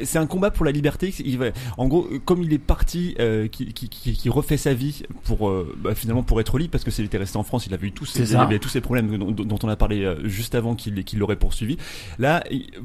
[0.03, 1.13] C'est un, combat pour la liberté.
[1.25, 5.03] Il va, en gros, comme il est parti, euh, qui, qui, qui, refait sa vie
[5.23, 7.73] pour euh, bah, finalement pour être libre parce que s'il était resté en France, il
[7.73, 10.75] avait eu tous ces, avait tous ces problèmes dont, on a parlé euh, juste avant
[10.75, 11.77] qu'il qu'il l'aurait poursuivi.
[12.19, 12.43] Là,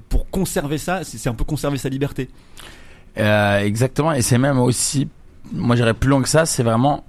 [0.08, 2.28] pour conserver ça, c'est un peu conserver sa liberté.
[3.18, 5.08] Euh, exactement, et c'est même aussi,
[5.52, 7.04] moi j'irais plus loin que ça, c'est vraiment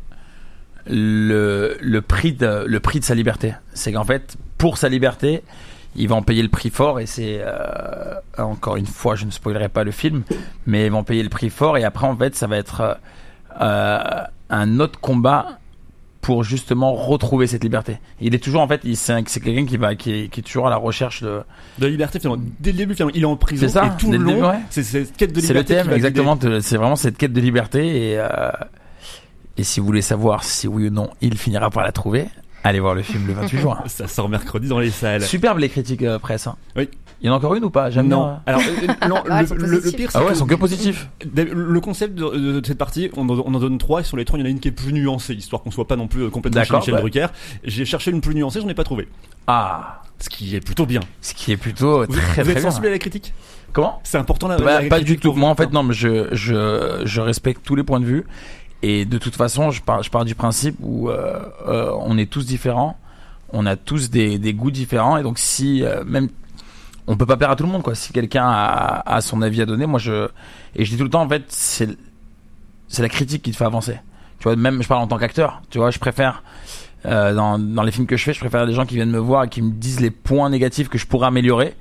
[0.89, 3.53] le, le prix de le prix de sa liberté.
[3.73, 5.43] C'est qu'en fait, pour sa liberté,
[5.97, 9.69] ils vont payer le prix fort et c'est euh, encore une fois je ne spoilerai
[9.69, 10.23] pas le film
[10.65, 12.97] mais ils vont payer le prix fort et après en fait ça va être
[13.59, 15.59] euh, un autre combat
[16.21, 17.99] pour justement retrouver cette liberté.
[18.19, 20.69] Il est toujours en fait, c'est quelqu'un qui va qui est, qui est, toujours à
[20.69, 21.41] la recherche de
[21.79, 22.43] de liberté finalement.
[22.59, 25.15] Dès le début finalement, il est en prison ça, et tout le long, c'est cette
[25.15, 25.73] quête de liberté.
[25.75, 26.37] C'est le thème exactement.
[26.59, 28.51] C'est vraiment cette quête de liberté et euh,
[29.55, 32.27] et si vous voulez savoir si oui ou non il finira par la trouver,
[32.67, 33.77] Allez voir le film le 28 juin.
[33.85, 35.23] Ça sort mercredi dans les salles.
[35.23, 36.47] Superbe les critiques euh, presse.
[36.47, 36.57] Hein.
[36.75, 36.89] Oui.
[37.21, 37.89] Il y en a encore une ou pas?
[37.91, 38.25] J'aime Non.
[38.25, 38.41] Bien.
[38.45, 41.07] Alors, euh, non, ah, le, pire, c'est ah ouais, ils sont que positifs.
[41.33, 44.43] Le concept de, cette partie, on, en donne trois, et sur les trois, il y
[44.43, 46.61] en a une qui est plus nuancée, histoire qu'on soit pas non plus euh, complètement
[46.65, 47.27] chez Michel Drucker.
[47.63, 49.07] J'ai cherché une plus nuancée, j'en ai pas trouvé.
[49.47, 50.01] Ah.
[50.19, 50.99] Ce qui est plutôt bien.
[51.21, 53.33] Ce qui est plutôt vous, très, vous êtes sensible à la critique?
[53.71, 54.01] Comment?
[54.03, 55.31] C'est important la, bah, la Pas du tout.
[55.31, 58.25] Moi, en fait, non, mais je, je, je respecte tous les points de vue.
[58.83, 62.97] Et de toute façon, je pars, du principe où euh, euh, on est tous différents,
[63.51, 66.29] on a tous des, goûts différents, et donc si euh, même
[67.07, 67.95] on peut pas plaire à tout le monde, quoi.
[67.95, 70.27] Si quelqu'un a, a, son avis à donner, moi je
[70.75, 71.97] et je dis tout le temps, en fait, c'est
[72.87, 73.99] c'est la critique qui te fait avancer.
[74.39, 76.43] Tu vois, même je parle en tant qu'acteur, tu vois, je préfère
[77.05, 79.19] euh, dans, dans les films que je fais, je préfère des gens qui viennent me
[79.19, 81.75] voir et qui me disent les points négatifs que je pourrais améliorer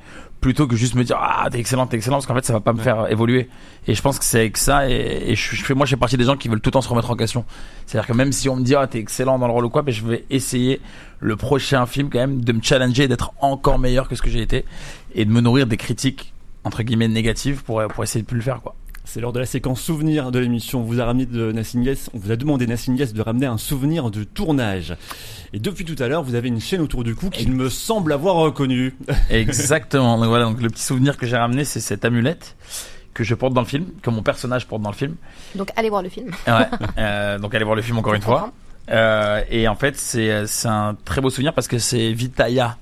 [0.46, 2.60] plutôt que juste me dire ah t'es excellent t'es excellent parce qu'en fait ça va
[2.60, 3.48] pas me faire évoluer.
[3.88, 6.22] Et je pense que c'est avec ça et, je, fais moi je fais partie des
[6.22, 7.44] gens qui veulent tout le temps se remettre en question.
[7.84, 9.64] C'est à dire que même si on me dit ah t'es excellent dans le rôle
[9.64, 10.80] ou quoi mais ben, je vais essayer
[11.18, 14.40] le prochain film quand même de me challenger d'être encore meilleur que ce que j'ai
[14.40, 14.64] été
[15.16, 16.32] et de me nourrir des critiques
[16.62, 18.75] entre guillemets négatives pour pour essayer de plus le faire quoi
[19.06, 20.80] c'est lors de la séquence souvenir de l'émission.
[20.80, 24.10] On vous a ramené de Nassim on vous a demandé Nassim de ramener un souvenir
[24.10, 24.96] de tournage.
[25.52, 28.12] Et depuis tout à l'heure, vous avez une chaîne autour du cou qu'il me semble
[28.12, 28.96] avoir reconnue.
[29.30, 30.18] Exactement.
[30.18, 32.56] Donc voilà, donc le petit souvenir que j'ai ramené, c'est cette amulette
[33.14, 35.14] que je porte dans le film, que mon personnage porte dans le film.
[35.54, 36.32] Donc allez voir le film.
[36.46, 36.66] Ouais.
[36.98, 38.52] Euh, donc allez voir le film encore une fois.
[38.90, 42.76] Euh, et en fait, c'est c'est un très beau souvenir parce que c'est Vitaya,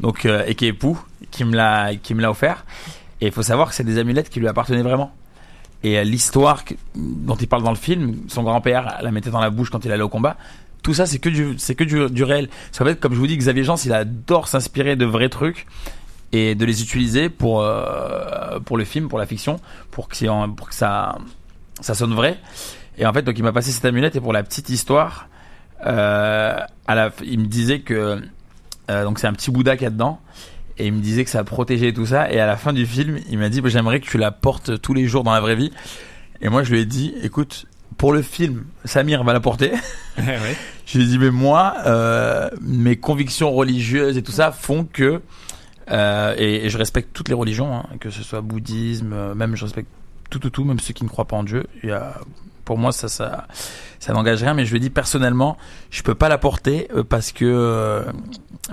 [0.00, 0.98] donc euh, et qui est époux,
[1.30, 2.64] qui me l'a qui me l'a offert.
[3.20, 5.12] Et il faut savoir que c'est des amulettes qui lui appartenaient vraiment.
[5.82, 6.64] Et euh, l'histoire
[6.94, 9.92] dont il parle dans le film, son grand-père la mettait dans la bouche quand il
[9.92, 10.36] allait au combat.
[10.82, 12.48] Tout ça, c'est que du, c'est que du, réel.
[12.72, 15.66] Ça fait, comme je vous dis, Xavier Jean, il adore s'inspirer de vrais trucs
[16.32, 19.60] et de les utiliser pour euh, pour le film, pour la fiction,
[19.90, 21.16] pour que, ça
[21.80, 22.38] sonne vrai.
[22.96, 25.28] Et en fait, donc il m'a passé cette amulette et pour la petite histoire,
[25.86, 26.58] euh,
[27.22, 28.22] il me disait que
[28.88, 30.20] donc c'est un petit Bouddha qu'il y a dedans
[30.78, 32.30] et il me disait que ça protégeait tout ça.
[32.32, 34.94] Et à la fin du film, il m'a dit j'aimerais que tu la portes tous
[34.94, 35.72] les jours dans la vraie vie.
[36.40, 37.66] Et moi, je lui ai dit écoute,
[37.98, 39.72] pour le film, Samir va la porter.
[40.86, 45.22] Je lui ai dit mais moi, euh, mes convictions religieuses et tout ça font que
[45.90, 49.64] euh, et, je respecte toutes les religions, hein, que ce soit bouddhisme, euh, même je
[49.64, 49.88] respecte
[50.30, 51.66] tout, tout, tout, même ceux qui ne croient pas en Dieu.
[51.82, 52.20] Il y a,
[52.70, 53.48] pour moi, ça, ça,
[53.98, 54.54] ça n'engage rien.
[54.54, 55.56] Mais je lui dis personnellement,
[55.90, 58.04] je peux pas la porter euh, parce que euh,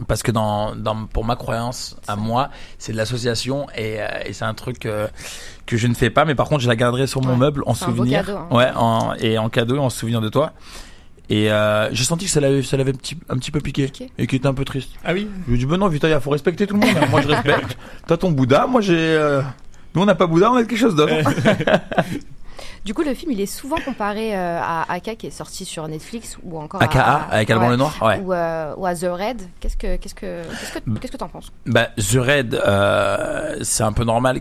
[0.08, 4.34] parce que dans, dans pour ma croyance à moi, c'est de l'association et, euh, et
[4.34, 6.26] c'est un truc que je ne fais pas.
[6.26, 8.24] Mais par contre, je la garderai sur mon meuble en souvenir.
[8.24, 8.48] Cadeau, hein.
[8.52, 10.54] Ouais, en, et en cadeau, en souvenir de toi.
[11.30, 13.92] Et euh, j'ai senti que ça l'avait, ça l'avait un petit, un petit peu piqué,
[14.20, 14.92] et qu'il était un peu triste.
[15.04, 15.28] Ah oui.
[15.48, 16.96] Je lui ai dit ben non, il faut respecter tout le monde.
[17.02, 17.08] Hein.
[17.10, 17.76] moi je respecte.
[18.06, 19.42] T'as ton Bouddha, moi j'ai.
[19.96, 21.16] Nous on n'a pas Bouddha, on a quelque chose d'autre.
[22.88, 25.86] Du coup, le film, il est souvent comparé euh, à Aka qui est sorti sur
[25.90, 28.22] Netflix ou encore AKA à, avec Alban le Noir, ouais.
[28.22, 29.42] Ou, euh, ou, à The Red.
[29.60, 31.52] Qu'est-ce que qu'est-ce que qu'est-ce que qu'est-ce que t'en penses?
[31.66, 34.40] Bah The Red, euh, c'est un peu normal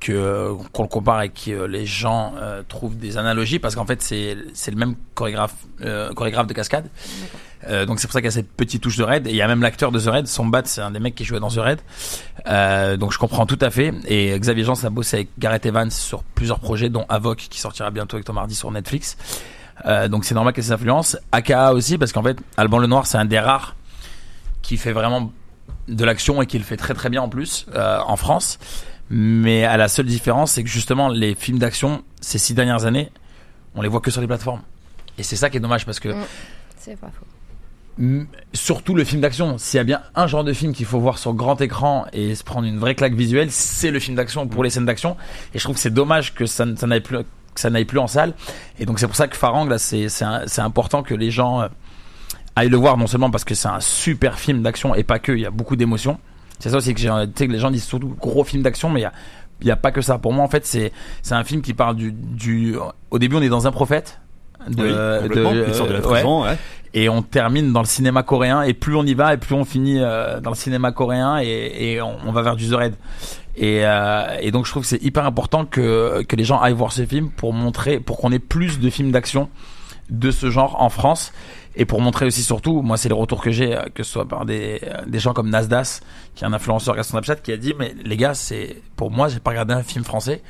[0.00, 2.32] que qu'on le compare et que les gens
[2.68, 5.66] trouvent des analogies parce qu'en fait c'est c'est le même chorégraphe
[6.16, 6.88] chorégraphe de cascade.
[7.68, 9.26] Euh, donc c'est pour ça qu'il y a cette petite touche de Red.
[9.26, 11.14] Et il y a même l'acteur de The Red, son bat, c'est un des mecs
[11.14, 11.80] qui jouait dans The Red.
[12.46, 13.92] Euh, donc je comprends tout à fait.
[14.06, 17.90] Et Xavier Jean a bossé avec Gareth Evans sur plusieurs projets, dont Avoc qui sortira
[17.90, 19.16] bientôt avec Tom Hardy sur Netflix.
[19.86, 21.16] Euh, donc c'est normal qu'il y ait ses influences.
[21.32, 23.74] AKA aussi parce qu'en fait Alban Lenoir c'est un des rares
[24.62, 25.32] qui fait vraiment
[25.88, 28.58] de l'action et qui le fait très très bien en plus en France.
[29.10, 33.10] Mais à la seule différence c'est que justement les films d'action ces six dernières années
[33.74, 34.62] on les voit que sur les plateformes.
[35.18, 36.08] Et c'est ça qui est dommage parce que.
[36.08, 36.24] Mm.
[36.78, 37.26] C'est pas faux.
[37.98, 39.56] Mm, surtout le film d'action.
[39.58, 42.34] S'il y a bien un genre de film qu'il faut voir sur grand écran et
[42.34, 45.16] se prendre une vraie claque visuelle, c'est le film d'action pour les scènes d'action.
[45.54, 48.00] Et je trouve que c'est dommage que ça, ça n'aille plus que ça n'aille plus
[48.00, 48.34] en salle.
[48.80, 51.68] Et donc c'est pour ça que Farang là, c'est c'est important que les gens euh,
[52.56, 55.32] aillent le voir non seulement parce que c'est un super film d'action et pas que.
[55.32, 56.18] Il y a beaucoup d'émotions.
[56.58, 59.06] C'est ça aussi que, que les gens disent surtout gros film d'action, mais il y
[59.06, 59.12] a
[59.60, 60.18] il y a pas que ça.
[60.18, 60.92] Pour moi, en fait, c'est
[61.22, 62.76] c'est un film qui parle du du.
[63.10, 64.20] Au début, on est dans un prophète.
[64.68, 66.56] De, oui, de, de, la prison, ouais.
[66.94, 69.64] et on termine dans le cinéma coréen et plus on y va et plus on
[69.64, 72.94] finit euh, dans le cinéma coréen et, et on, on, va vers du The Red
[73.56, 76.72] et, euh, et donc je trouve que c'est hyper important que que les gens aillent
[76.72, 79.48] voir ce film pour montrer pour qu'on ait plus de films d'action
[80.10, 81.32] de ce genre en France.
[81.76, 84.28] Et pour montrer aussi surtout, moi c'est les retours que j'ai, euh, que ce soit
[84.28, 86.00] par des, euh, des gens comme Nasdas,
[86.34, 89.28] qui est un influenceur sur Snapchat, qui a dit mais les gars c'est pour moi
[89.28, 90.42] j'ai pas regardé un film français,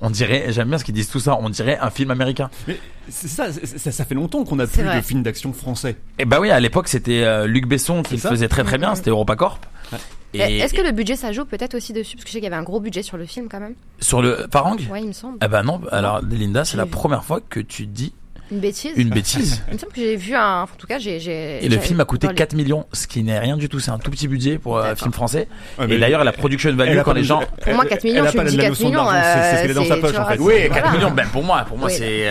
[0.00, 2.50] on dirait, j'aime bien ce qu'ils disent tout ça, on dirait un film américain.
[2.66, 2.78] Mais
[3.08, 5.96] c'est ça, ça, ça, fait longtemps qu'on a plus de films d'action français.
[6.18, 8.94] Et bah oui, à l'époque c'était euh, Luc Besson qui le faisait très très bien,
[8.94, 9.66] c'était EuropaCorp.
[9.92, 9.98] Ouais.
[10.32, 12.16] Et Est-ce que le budget ça joue peut-être aussi dessus?
[12.16, 13.74] Parce que je sais qu'il y avait un gros budget sur le film quand même.
[14.00, 14.78] Sur le Farang?
[14.90, 15.38] Ouais, il me semble.
[15.44, 18.12] Eh ben non, alors Linda, c'est la première fois que tu dis
[18.50, 19.62] une bêtise Une bêtise.
[19.68, 20.62] Il me semble que j'ai vu un.
[20.62, 21.64] En tout cas, j'ai.
[21.64, 23.80] Et le film a coûté 4 millions, ce qui n'est rien du tout.
[23.80, 25.48] C'est un tout petit budget pour un film français.
[25.78, 27.40] Ouais, et d'ailleurs, la production value quand les gens.
[27.62, 29.06] Pour moi, 4 millions, je me dis 4 millions.
[29.10, 30.38] C'est ce qu'elle dans sa poche en fait.
[30.38, 32.30] Oui, 4 millions, ben pour moi, pour moi, c'est.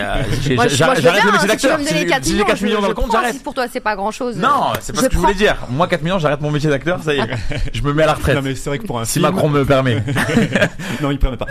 [0.68, 1.78] J'arrête le métier d'acteur.
[1.80, 3.42] Si j'ai 4 millions dans le compte, j'arrête.
[3.42, 4.36] Pour toi, c'est pas grand chose.
[4.36, 5.56] Non, c'est pas ce que je voulais dire.
[5.70, 7.24] Moi, 4 millions, j'arrête mon métier d'acteur, ça y est.
[7.72, 8.36] Je me mets à la retraite.
[8.36, 10.02] Non, mais c'est vrai que pour un Si Macron me permet.
[11.00, 11.46] Non, il permet pas.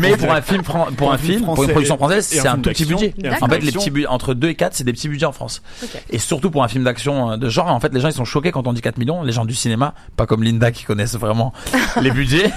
[0.00, 2.84] Mais pour un film, pour un film, pour une production française, c'est un tout petit
[2.94, 5.62] En fait, les petits entre 2 et 4, c'est des petits budgets en France.
[5.82, 5.98] Okay.
[6.10, 8.52] Et surtout pour un film d'action de genre, en fait, les gens ils sont choqués
[8.52, 9.22] quand on dit 4 millions.
[9.22, 11.52] Les gens du cinéma, pas comme Linda qui connaissent vraiment
[12.02, 12.50] les budgets.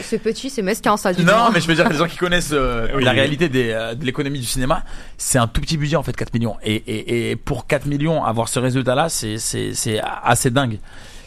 [0.00, 1.12] C'est petit, c'est mesquin ça.
[1.12, 3.16] Du non, mais je veux dire, les gens qui connaissent euh, oui, la oui.
[3.18, 4.82] réalité des, euh, de l'économie du cinéma,
[5.16, 6.56] c'est un tout petit budget en fait, 4 millions.
[6.62, 10.78] Et, et, et pour 4 millions, avoir ce résultat-là, c'est c'est assez dingue.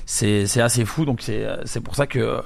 [0.05, 1.05] C'est assez fou.
[1.05, 2.41] Donc c'est pour ça que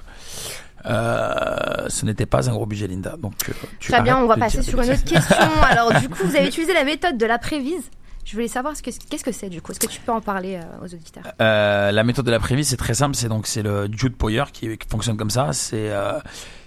[0.88, 3.16] euh, ce n'était pas un gros budget, Linda.
[3.18, 5.36] Donc, euh, tu Très bien, on va passer sur une autre question.
[5.70, 7.90] Alors, du coup, vous avez utilisé la méthode de la prévise.
[8.26, 9.72] Je voulais savoir qu'est-ce que c'est du coup.
[9.72, 11.24] Est-ce que tu peux en parler euh, aux auditeurs?
[11.40, 13.16] Euh, La méthode de la prévise, c'est très simple.
[13.16, 15.54] C'est donc c'est le Jude Poyer qui, qui, fonctionne comme ça.
[15.54, 16.20] C'est euh,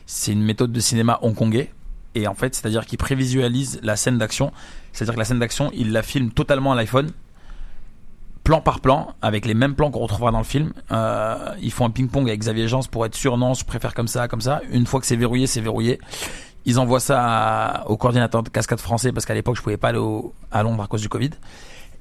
[0.07, 1.73] c'est une méthode de cinéma hongkongais.
[2.14, 4.53] Et en fait, c'est-à-dire qu'il prévisualise la scène d'action.
[4.93, 7.11] C'est-à-dire que la scène d'action, il la filme totalement à l'iPhone
[8.49, 10.72] plan par plan, avec les mêmes plans qu'on retrouvera dans le film.
[10.90, 14.09] Euh, ils font un ping-pong avec Xavier Jean pour être sûr, non, je préfère comme
[14.09, 14.62] ça, comme ça.
[14.72, 16.01] Une fois que c'est verrouillé, c'est verrouillé.
[16.64, 20.01] Ils envoient ça au coordinateur de cascade français parce qu'à l'époque, je pouvais pas aller
[20.51, 21.28] à Londres à cause du Covid.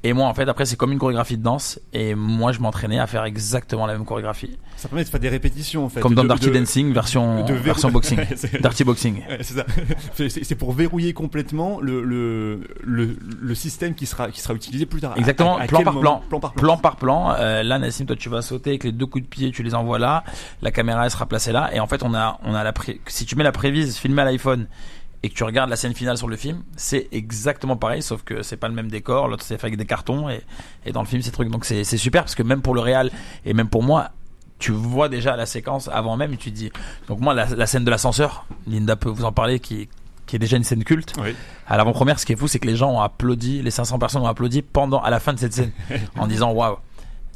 [0.03, 1.79] Et moi, en fait, après, c'est comme une chorégraphie de danse.
[1.91, 4.57] Et moi, je m'entraînais à faire exactement la même chorégraphie.
[4.75, 6.01] Ça permet de faire des répétitions, en fait.
[6.01, 8.19] Comme dans de, Dirty de, Dancing, version, de version boxing.
[8.61, 9.23] Dirty Boxing.
[9.27, 9.65] Ouais, c'est ça.
[10.43, 15.01] C'est pour verrouiller complètement le, le, le, le, système qui sera, qui sera utilisé plus
[15.01, 15.13] tard.
[15.17, 15.57] Exactement.
[15.57, 16.21] À, à plan, par plan.
[16.29, 16.61] plan par plan.
[16.61, 17.33] Plan par plan.
[17.37, 19.73] Euh, là, Nassim, toi, tu vas sauter avec les deux coups de pied, tu les
[19.73, 20.23] envoies là.
[20.61, 21.69] La caméra, elle sera placée là.
[21.73, 23.01] Et en fait, on a, on a la pré...
[23.07, 24.67] si tu mets la prévise filmée à l'iPhone
[25.27, 28.43] et que tu regardes la scène finale sur le film, c'est exactement pareil, sauf que
[28.43, 30.41] c'est pas le même décor, l'autre c'est fait avec des cartons et,
[30.85, 31.49] et dans le film c'est truc.
[31.49, 33.11] Donc c'est super parce que même pour le réal
[33.43, 34.11] et même pour moi,
[34.57, 36.71] tu vois déjà la séquence avant même et tu te dis.
[37.09, 39.89] Donc moi la, la scène de l'ascenseur, Linda peut vous en parler, qui
[40.27, 41.13] qui est déjà une scène culte.
[41.21, 41.35] Oui.
[41.67, 44.21] À l'avant-première, ce qui est fou, c'est que les gens ont applaudi, les 500 personnes
[44.21, 45.71] ont applaudi pendant à la fin de cette scène
[46.17, 46.77] en disant waouh.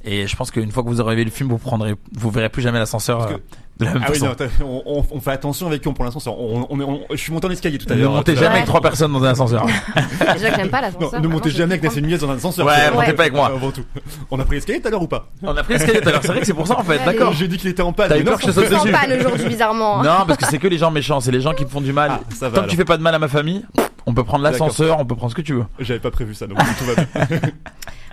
[0.04, 2.50] Et je pense qu'une fois que vous aurez vu le film, vous prendrez, vous verrez
[2.50, 3.38] plus jamais l'ascenseur euh,
[3.80, 4.28] de la même ah façon.
[4.40, 6.38] Oui, non, on, on, fait attention avec qui on prend l'ascenseur.
[6.40, 8.12] On, on, on, je suis monté en escalier tout à l'heure.
[8.12, 8.54] Ne montez jamais Ouais.
[8.54, 9.66] avec trois personnes dans un ascenseur.
[10.34, 11.22] Déjà que j'aime pas l'ascenseur.
[11.22, 12.66] ne montez jamais avec Nassim dans un ascenseur.
[12.66, 13.48] Ouais, montez pas avec moi.
[13.48, 13.84] Avant tout.
[14.30, 15.30] On a pris l'escalier tout à l'heure ou pas?
[15.42, 16.22] On a pris l'escalier tout à l'heure.
[16.22, 17.04] C'est vrai que c'est pour ça en fait.
[17.06, 17.34] D'accord.
[17.34, 18.10] J'ai dit qu'il était en panne.
[18.10, 20.04] T'as eu peur que je saute Je suis en dessus panne aujourd'hui, bizarrement.
[20.04, 21.20] Non, parce que c'est que les gens méchants.
[21.20, 22.12] C'est les gens qui me font du mal.
[22.42, 23.66] Ah, Tant que tu fais pas de mal à ma famille,
[24.06, 25.66] on peut prendre l'ascenseur, on peut prendre ce que tu veux.
[25.80, 27.40] J'avais pas prévu ça, donc tout va bien.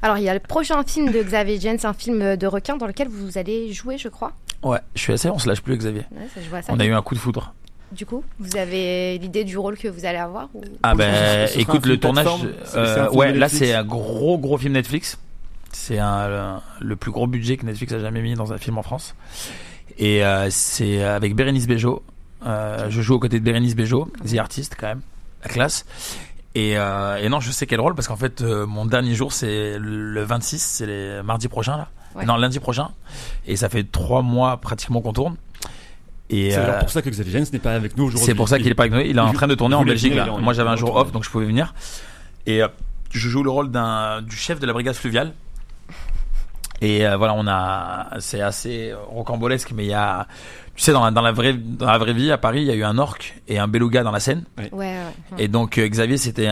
[0.02, 2.86] Alors, il y a le prochain film de Xavier Jens, un film de requin dans
[2.86, 4.32] lequel vous allez jouer, je crois.
[4.62, 6.04] Ouais, je suis assez, on se lâche plus, Xavier.
[6.10, 6.72] Ouais, ça, je vois ça.
[6.72, 7.54] On a eu un coup de foudre.
[7.92, 10.62] Du coup, vous avez l'idée du rôle que vous allez avoir ou...
[10.82, 12.26] Ah ben, un écoute, film le tournage,
[12.74, 15.18] euh, ouais, là Netflix c'est un gros gros film Netflix.
[15.72, 16.42] C'est un le,
[16.80, 19.14] le plus gros budget que Netflix a jamais mis dans un film en France.
[19.98, 22.02] Et euh, c'est avec Bérénice Bejo.
[22.46, 25.00] Euh, je joue aux côtés de Bérénice Bejo, The Artist quand même,
[25.42, 25.86] la classe.
[26.54, 29.32] Et, euh, et non, je sais quel rôle parce qu'en fait, euh, mon dernier jour
[29.32, 31.88] c'est le 26, c'est les mardi prochain là.
[32.14, 32.24] Ouais.
[32.24, 32.88] Non, lundi prochain.
[33.46, 35.36] Et ça fait trois mois pratiquement qu'on tourne.
[36.30, 38.26] Et C'est euh, alors pour ça que Xavier Jens n'est pas avec nous aujourd'hui.
[38.26, 39.00] c'est pour ça qu'il est pas avec nous.
[39.00, 40.26] Il est en train de tourner en Belgique là.
[40.40, 41.74] Moi j'avais un jour off donc je pouvais venir.
[42.46, 42.68] Et euh,
[43.10, 45.32] je joue le rôle d'un du chef de la brigade fluviale.
[46.80, 50.28] Et euh, voilà, on a, c'est assez rocambolesque, mais il y a,
[50.76, 52.70] tu sais, dans la, dans la vraie, dans la vraie vie à Paris, il y
[52.70, 54.44] a eu un orque et un beluga dans la Seine.
[54.58, 54.96] Ouais, ouais.
[55.38, 56.46] Et donc euh, Xavier s'était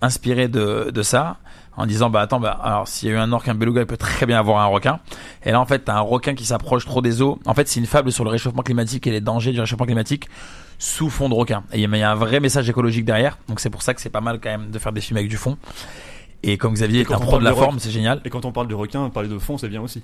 [0.00, 1.38] inspiré de, de ça
[1.76, 3.86] en disant bah attends bah alors s'il y a eu un orque un beluga il
[3.86, 5.00] peut très bien avoir un requin.
[5.44, 7.38] Et là en fait t'as un requin qui s'approche trop des eaux.
[7.46, 10.28] En fait c'est une fable sur le réchauffement climatique et les dangers du réchauffement climatique
[10.78, 11.64] sous fond de requin.
[11.72, 13.38] Et il y a- un vrai message écologique derrière.
[13.48, 15.28] Donc c'est pour ça que c'est pas mal quand même de faire des films avec
[15.30, 15.56] du fond.
[16.42, 18.20] Et comme Xavier Et est un pro de la forme c'est génial.
[18.24, 20.02] Et quand on parle de requin, parler de fond, c'est bien aussi.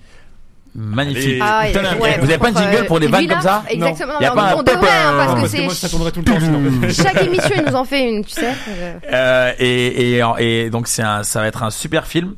[0.75, 1.41] Magnifique.
[1.43, 3.63] Ah, ouais, vous ouais, avez pas un contre, jingle pour les euh, vannes comme ça?
[3.69, 4.21] Exactement.
[4.21, 6.13] Y a non, pas un on devrait, hein, parce que Parce que moi, ça tournerait
[6.13, 6.41] tout le temps.
[6.41, 6.89] sinon.
[6.91, 8.53] Chaque émission, il nous en fait une, tu sais.
[8.69, 8.99] euh.
[9.13, 12.35] Euh, et, et, et donc c'est un, ça va être un super film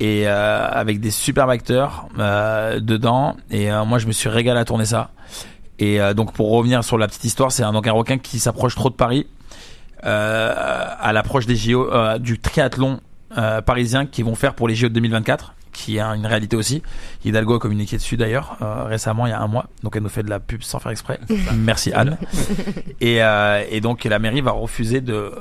[0.00, 4.58] et euh, avec des superbes acteurs euh, dedans et euh, moi je me suis régalé
[4.58, 5.10] à tourner ça
[5.78, 8.40] et euh, donc pour revenir sur la petite histoire c'est un, donc un requin qui
[8.40, 9.28] s'approche trop de Paris
[10.04, 10.52] euh,
[11.00, 13.00] à l'approche des JO euh, du triathlon
[13.38, 16.82] euh, parisien qu'ils vont faire pour les JO de 2024 qui est une réalité aussi.
[17.24, 19.66] Hidalgo a communiqué dessus d'ailleurs euh, récemment il y a un mois.
[19.82, 21.20] Donc elle nous fait de la pub sans faire exprès.
[21.54, 22.16] Merci Anne.
[23.00, 25.32] Et, euh, et donc la mairie va refuser de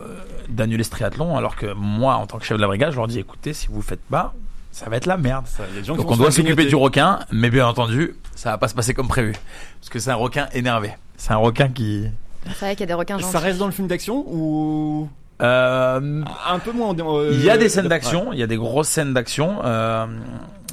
[0.49, 3.07] d'annuler ce triathlon alors que moi en tant que chef de la brigade je leur
[3.07, 4.33] dis écoutez si vous faites pas
[4.71, 5.45] ça va être la merde.
[5.45, 7.67] Ça, il y a des gens qui donc on doit s'occuper du requin mais bien
[7.67, 9.33] entendu ça va pas se passer comme prévu.
[9.79, 10.91] Parce que c'est un requin énervé.
[11.15, 12.05] C'est un requin qui
[12.43, 15.07] C'est vrai qu'il y a des requins Ça reste dans le film d'action ou
[15.39, 18.87] un peu moins euh, il y a des scènes d'action il y a des grosses
[18.87, 20.05] scènes d'action euh,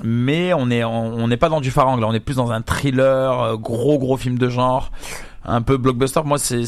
[0.05, 2.07] mais on est on n'est pas dans du farang là.
[2.07, 4.91] On est plus dans un thriller euh, gros gros film de genre
[5.45, 6.23] un peu blockbuster.
[6.25, 6.65] Moi c'est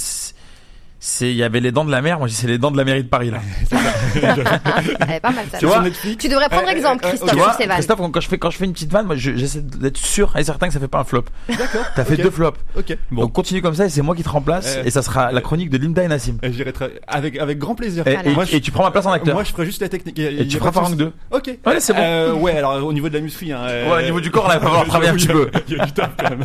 [1.05, 2.71] c'est- il y avait les dents de la mer moi je dis c'est les dents
[2.71, 3.41] de la mairie de Paris là
[4.15, 5.59] Elle est pas mal ça.
[5.59, 5.83] Tu vois
[6.19, 7.77] Tu devrais prendre Euh, exemple, euh, euh, Christophe, Tu vois, sur ces vannes.
[7.79, 10.33] Christophe, quand je fais quand je fais une petite vanne, moi je- j'essaie d'être sûr
[10.37, 11.25] et certain que ça fait pas un flop.
[11.49, 11.85] D'accord.
[11.97, 12.59] T'as fait deux flops.
[12.77, 12.97] Ok.
[13.11, 13.23] Bon.
[13.23, 14.85] Donc continue comme ça et c'est moi qui te remplace Euh.
[14.85, 16.37] et ça sera la chronique de Linda et Nassim.
[16.43, 18.07] Et j'irai très- avec avec grand plaisir.
[18.07, 18.29] Et, Voilà.
[18.29, 19.35] et- Moi, je- et tu prends ma place en acteur.
[19.35, 20.19] Moi, je ferai juste la technique.
[20.19, 20.99] Et y tu feras Farang souci.
[20.99, 21.13] 2.
[21.31, 21.59] Ok.
[21.67, 22.01] Ouais, c'est bon.
[22.03, 23.53] Euh, ouais, alors au niveau de la musclie.
[23.53, 25.51] Hein, euh, Ouais, au niveau du corps, là, il va falloir travailler un petit peu.
[25.69, 26.45] Il y a du taf quand même.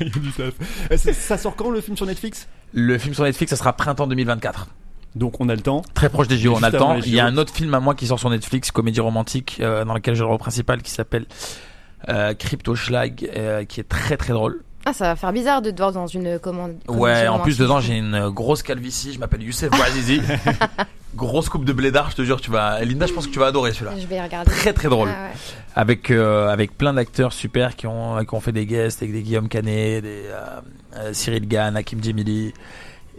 [0.00, 0.52] Il y a du taf.
[0.92, 2.46] Euh, Ça sort quand le film sur Netflix?
[2.74, 4.68] Le film sur Netflix, ça sera printemps 2024.
[5.14, 5.82] Donc on a le temps.
[5.94, 6.96] Très proche des JO, on a le temps.
[6.96, 9.84] Il y a un autre film à moi qui sort sur Netflix, comédie romantique, euh,
[9.84, 11.26] dans lequel j'ai le rôle principal qui s'appelle
[12.08, 14.62] euh, Crypto Schlag, euh, qui est très très drôle.
[14.84, 16.76] Ah, ça va faire bizarre de te voir dans une commande.
[16.86, 20.22] Ouais, en plus dedans j'ai une grosse calvitie, je m'appelle Youssef Bouazizi.
[21.16, 23.46] grosse coupe de blédard, je te jure, tu vas Linda, je pense que tu vas
[23.46, 23.92] adorer celui-là.
[23.98, 24.50] Je vais regarder.
[24.50, 25.08] Très très drôle.
[25.12, 25.36] Ah ouais.
[25.74, 29.22] Avec euh, avec plein d'acteurs super qui ont qui ont fait des guests avec des
[29.22, 30.22] Guillaume Canet, des
[31.12, 32.54] Cyril Gann, Hakim Djemili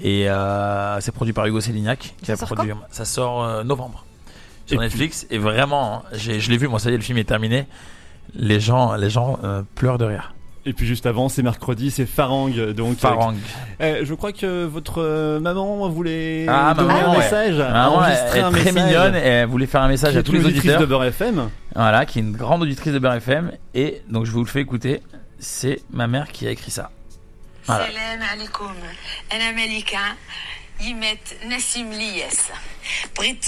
[0.01, 3.63] et euh, c'est produit par Hugo Célignac qui Ça a sort produit ça sort euh,
[3.63, 4.05] novembre
[4.65, 7.17] sur Netflix et vraiment hein, j'ai je l'ai vu moi ça y est le film
[7.17, 7.65] est terminé.
[8.35, 10.33] Les gens les gens euh, pleurent de rire.
[10.65, 12.49] Et puis juste avant, c'est mercredi, c'est Farang.
[12.75, 13.33] Donc, Farang.
[13.81, 17.17] euh, je crois que votre maman voulait Ah, donner maman, un ouais.
[17.19, 17.57] message.
[17.57, 20.23] Maman, elle est un très message mignonne et elle voulait faire un message à est
[20.23, 20.81] tous les une auditrice auditeurs.
[20.81, 21.49] de Beurre FM.
[21.75, 23.51] Voilà, qui est une grande auditrice de Beurre FM.
[23.73, 25.01] Et donc je vous le fais écouter.
[25.39, 26.91] C'est ma mère qui a écrit ça.
[27.68, 27.70] Voilà.
[27.70, 28.82] السلام عليكم
[29.32, 30.16] انا ملكه
[30.80, 32.36] يمات نسيم لياس
[33.16, 33.46] بغيت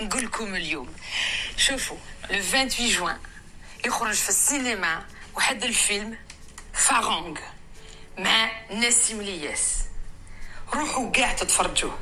[0.00, 0.88] نقول لكم اليوم
[1.56, 1.96] شوفوا
[2.30, 3.18] لو 28 جوان
[3.86, 6.16] يخرج في السينما واحد الفيلم
[6.74, 7.38] فارونغ
[8.18, 9.78] مع نسيم لياس
[10.74, 11.98] روحوا كاع تتفرجوه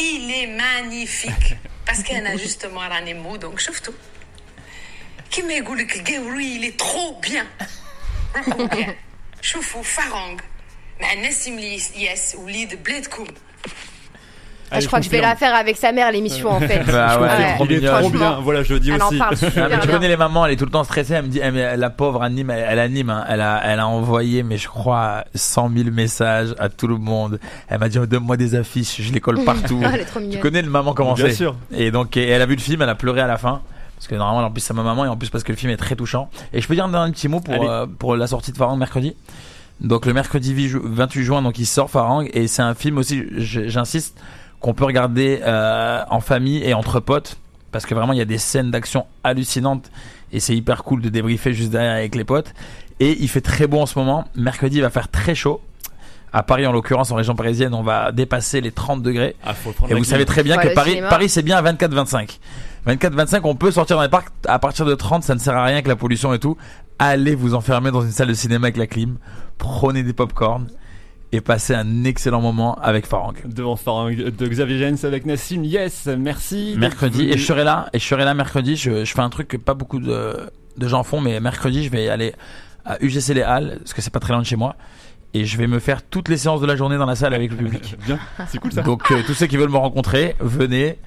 [0.00, 3.92] إلي مانيفيك باسكو انا جوستومون راني مو دونك شفتو
[5.30, 7.46] كيما يقول لك القاوري لي ترو بيان
[8.36, 8.94] روحوا كاع
[9.42, 10.40] شوفوا فارونغ
[11.00, 13.24] مع نسيم لياس وليد بلادكم
[14.68, 16.80] Ah, je crois que je vais la faire avec sa mère, l'émission, en fait.
[16.86, 17.30] Bah ouais, Ouais.
[17.38, 17.92] c'est trop Il est mignon.
[17.92, 18.18] trop Franchement.
[18.18, 18.40] bien.
[18.40, 19.18] Voilà, je le dis Elle en aussi.
[19.18, 19.94] parle Ah, super mais tu bien.
[19.94, 21.14] connais les mamans, elle est tout le temps stressée.
[21.14, 23.10] Elle me dit, eh, mais la pauvre anime, elle, elle anime.
[23.10, 23.24] hein.
[23.28, 27.38] Elle a, elle a envoyé, mais je crois, 100 000 messages à tout le monde.
[27.68, 29.80] Elle m'a dit, oh, donne-moi des affiches, je les colle partout.
[29.84, 30.42] Ah, elle est trop tu mignonne.
[30.42, 31.54] connais le maman comment Bien c'est sûr.
[31.70, 33.62] Et donc, et elle a vu le film, elle a pleuré à la fin.
[33.94, 35.70] Parce que normalement, en plus, c'est ma maman et en plus parce que le film
[35.70, 36.28] est très touchant.
[36.52, 37.66] Et je peux dire un dernier petit mot pour, Allez.
[37.68, 39.14] euh, pour la sortie de Farang mercredi.
[39.81, 42.97] Donc le mercredi 8 ju- 28 juin, donc il sort Farang et c'est un film
[42.97, 44.17] aussi, j'insiste,
[44.59, 47.37] qu'on peut regarder euh, en famille et entre potes
[47.71, 49.89] parce que vraiment il y a des scènes d'action hallucinantes
[50.31, 52.53] et c'est hyper cool de débriefer juste derrière avec les potes.
[52.99, 54.25] Et il fait très beau en ce moment.
[54.35, 55.59] Mercredi, il va faire très chaud.
[56.33, 59.35] À Paris, en l'occurrence, en région parisienne, on va dépasser les 30 degrés.
[59.43, 59.53] Ah,
[59.89, 61.09] Et vous savez très bien Ouais, que Paris, cinéma.
[61.09, 62.37] Paris c'est bien à 24-25.
[62.87, 64.29] 24-25, on peut sortir dans les parcs.
[64.47, 66.55] À partir de 30, ça ne sert à rien que la pollution et tout.
[67.03, 69.17] Allez vous enfermer dans une salle de cinéma avec la clim.
[69.57, 70.67] Prenez des pop-corn
[71.31, 73.33] et passez un excellent moment avec Farang.
[73.43, 75.63] Devant Farang de Xavier Jens avec Nassim.
[75.63, 76.75] Yes, merci.
[76.77, 78.75] Mercredi, et je serai là, et je serai là mercredi.
[78.75, 81.89] Je, je fais un truc que pas beaucoup de, de gens font, mais mercredi, je
[81.89, 82.35] vais aller
[82.85, 84.75] à UGC Les Halles, parce que c'est pas très loin de chez moi.
[85.33, 87.49] Et je vais me faire toutes les séances de la journée dans la salle avec
[87.49, 87.95] le public.
[88.05, 88.83] Bien, c'est cool ça.
[88.83, 90.99] Donc euh, tous ceux qui veulent me rencontrer, venez.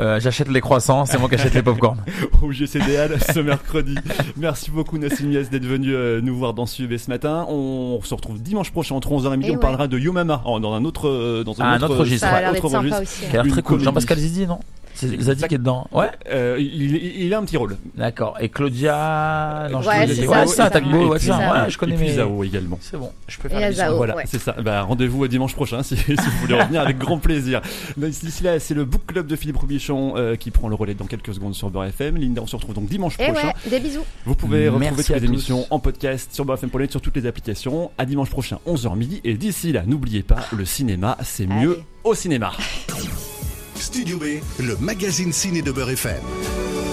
[0.00, 1.98] Euh, j'achète les croissants, c'est moi qui achète les popcorn.
[2.42, 3.94] Au GCDL ce mercredi.
[4.36, 7.46] Merci beaucoup Nassim Yes d'être venu euh, nous voir dans SUV ce matin.
[7.48, 9.48] On se retrouve dimanche prochain entre 11h et midi.
[9.48, 9.60] Et on ouais.
[9.60, 12.26] parlera de Yumama oh, dans un autre euh, dans Ah, un autre, autre registre.
[12.28, 13.02] Ça a l'air autre d'être sympa registre.
[13.02, 13.20] aussi.
[13.20, 13.80] Qui a l'air Une très cool.
[13.80, 14.58] Jean-Pascal Zizi, non?
[14.94, 15.86] C'est Zazie qui est dedans.
[15.92, 16.06] Ouais.
[16.30, 17.76] Euh, il, il a un petit rôle.
[17.96, 18.36] D'accord.
[18.40, 19.68] Et Claudia.
[19.70, 20.70] Non, je Ouais, te c'est ouais, ça.
[20.70, 21.36] Tagbo, Et ouais, ça.
[21.64, 22.12] Ouais, je connais et puis mes.
[22.14, 22.78] Zao également.
[22.80, 23.72] C'est bon, je peux faire à.
[23.72, 23.96] Zao.
[23.96, 24.24] voilà, ouais.
[24.26, 24.52] c'est ça.
[24.62, 27.60] Bah, rendez-vous dimanche prochain si, si vous voulez revenir avec grand plaisir.
[27.96, 31.06] D'ici là, c'est le book club de Philippe Robichon euh, qui prend le relais dans
[31.06, 32.16] quelques secondes sur Beurre FM.
[32.16, 33.48] Linda, on se retrouve donc dimanche Et prochain.
[33.48, 34.04] ouais, des bisous.
[34.24, 35.32] Vous pouvez retrouver Merci toutes à les tous.
[35.32, 37.90] émissions en podcast sur beurrefm.net sur toutes les applications.
[37.98, 39.20] À dimanche prochain, 11h midi.
[39.24, 42.52] Et d'ici là, n'oubliez pas, le cinéma, c'est mieux au cinéma.
[43.76, 46.83] Studio B, le magazine ciné de Beurre FM.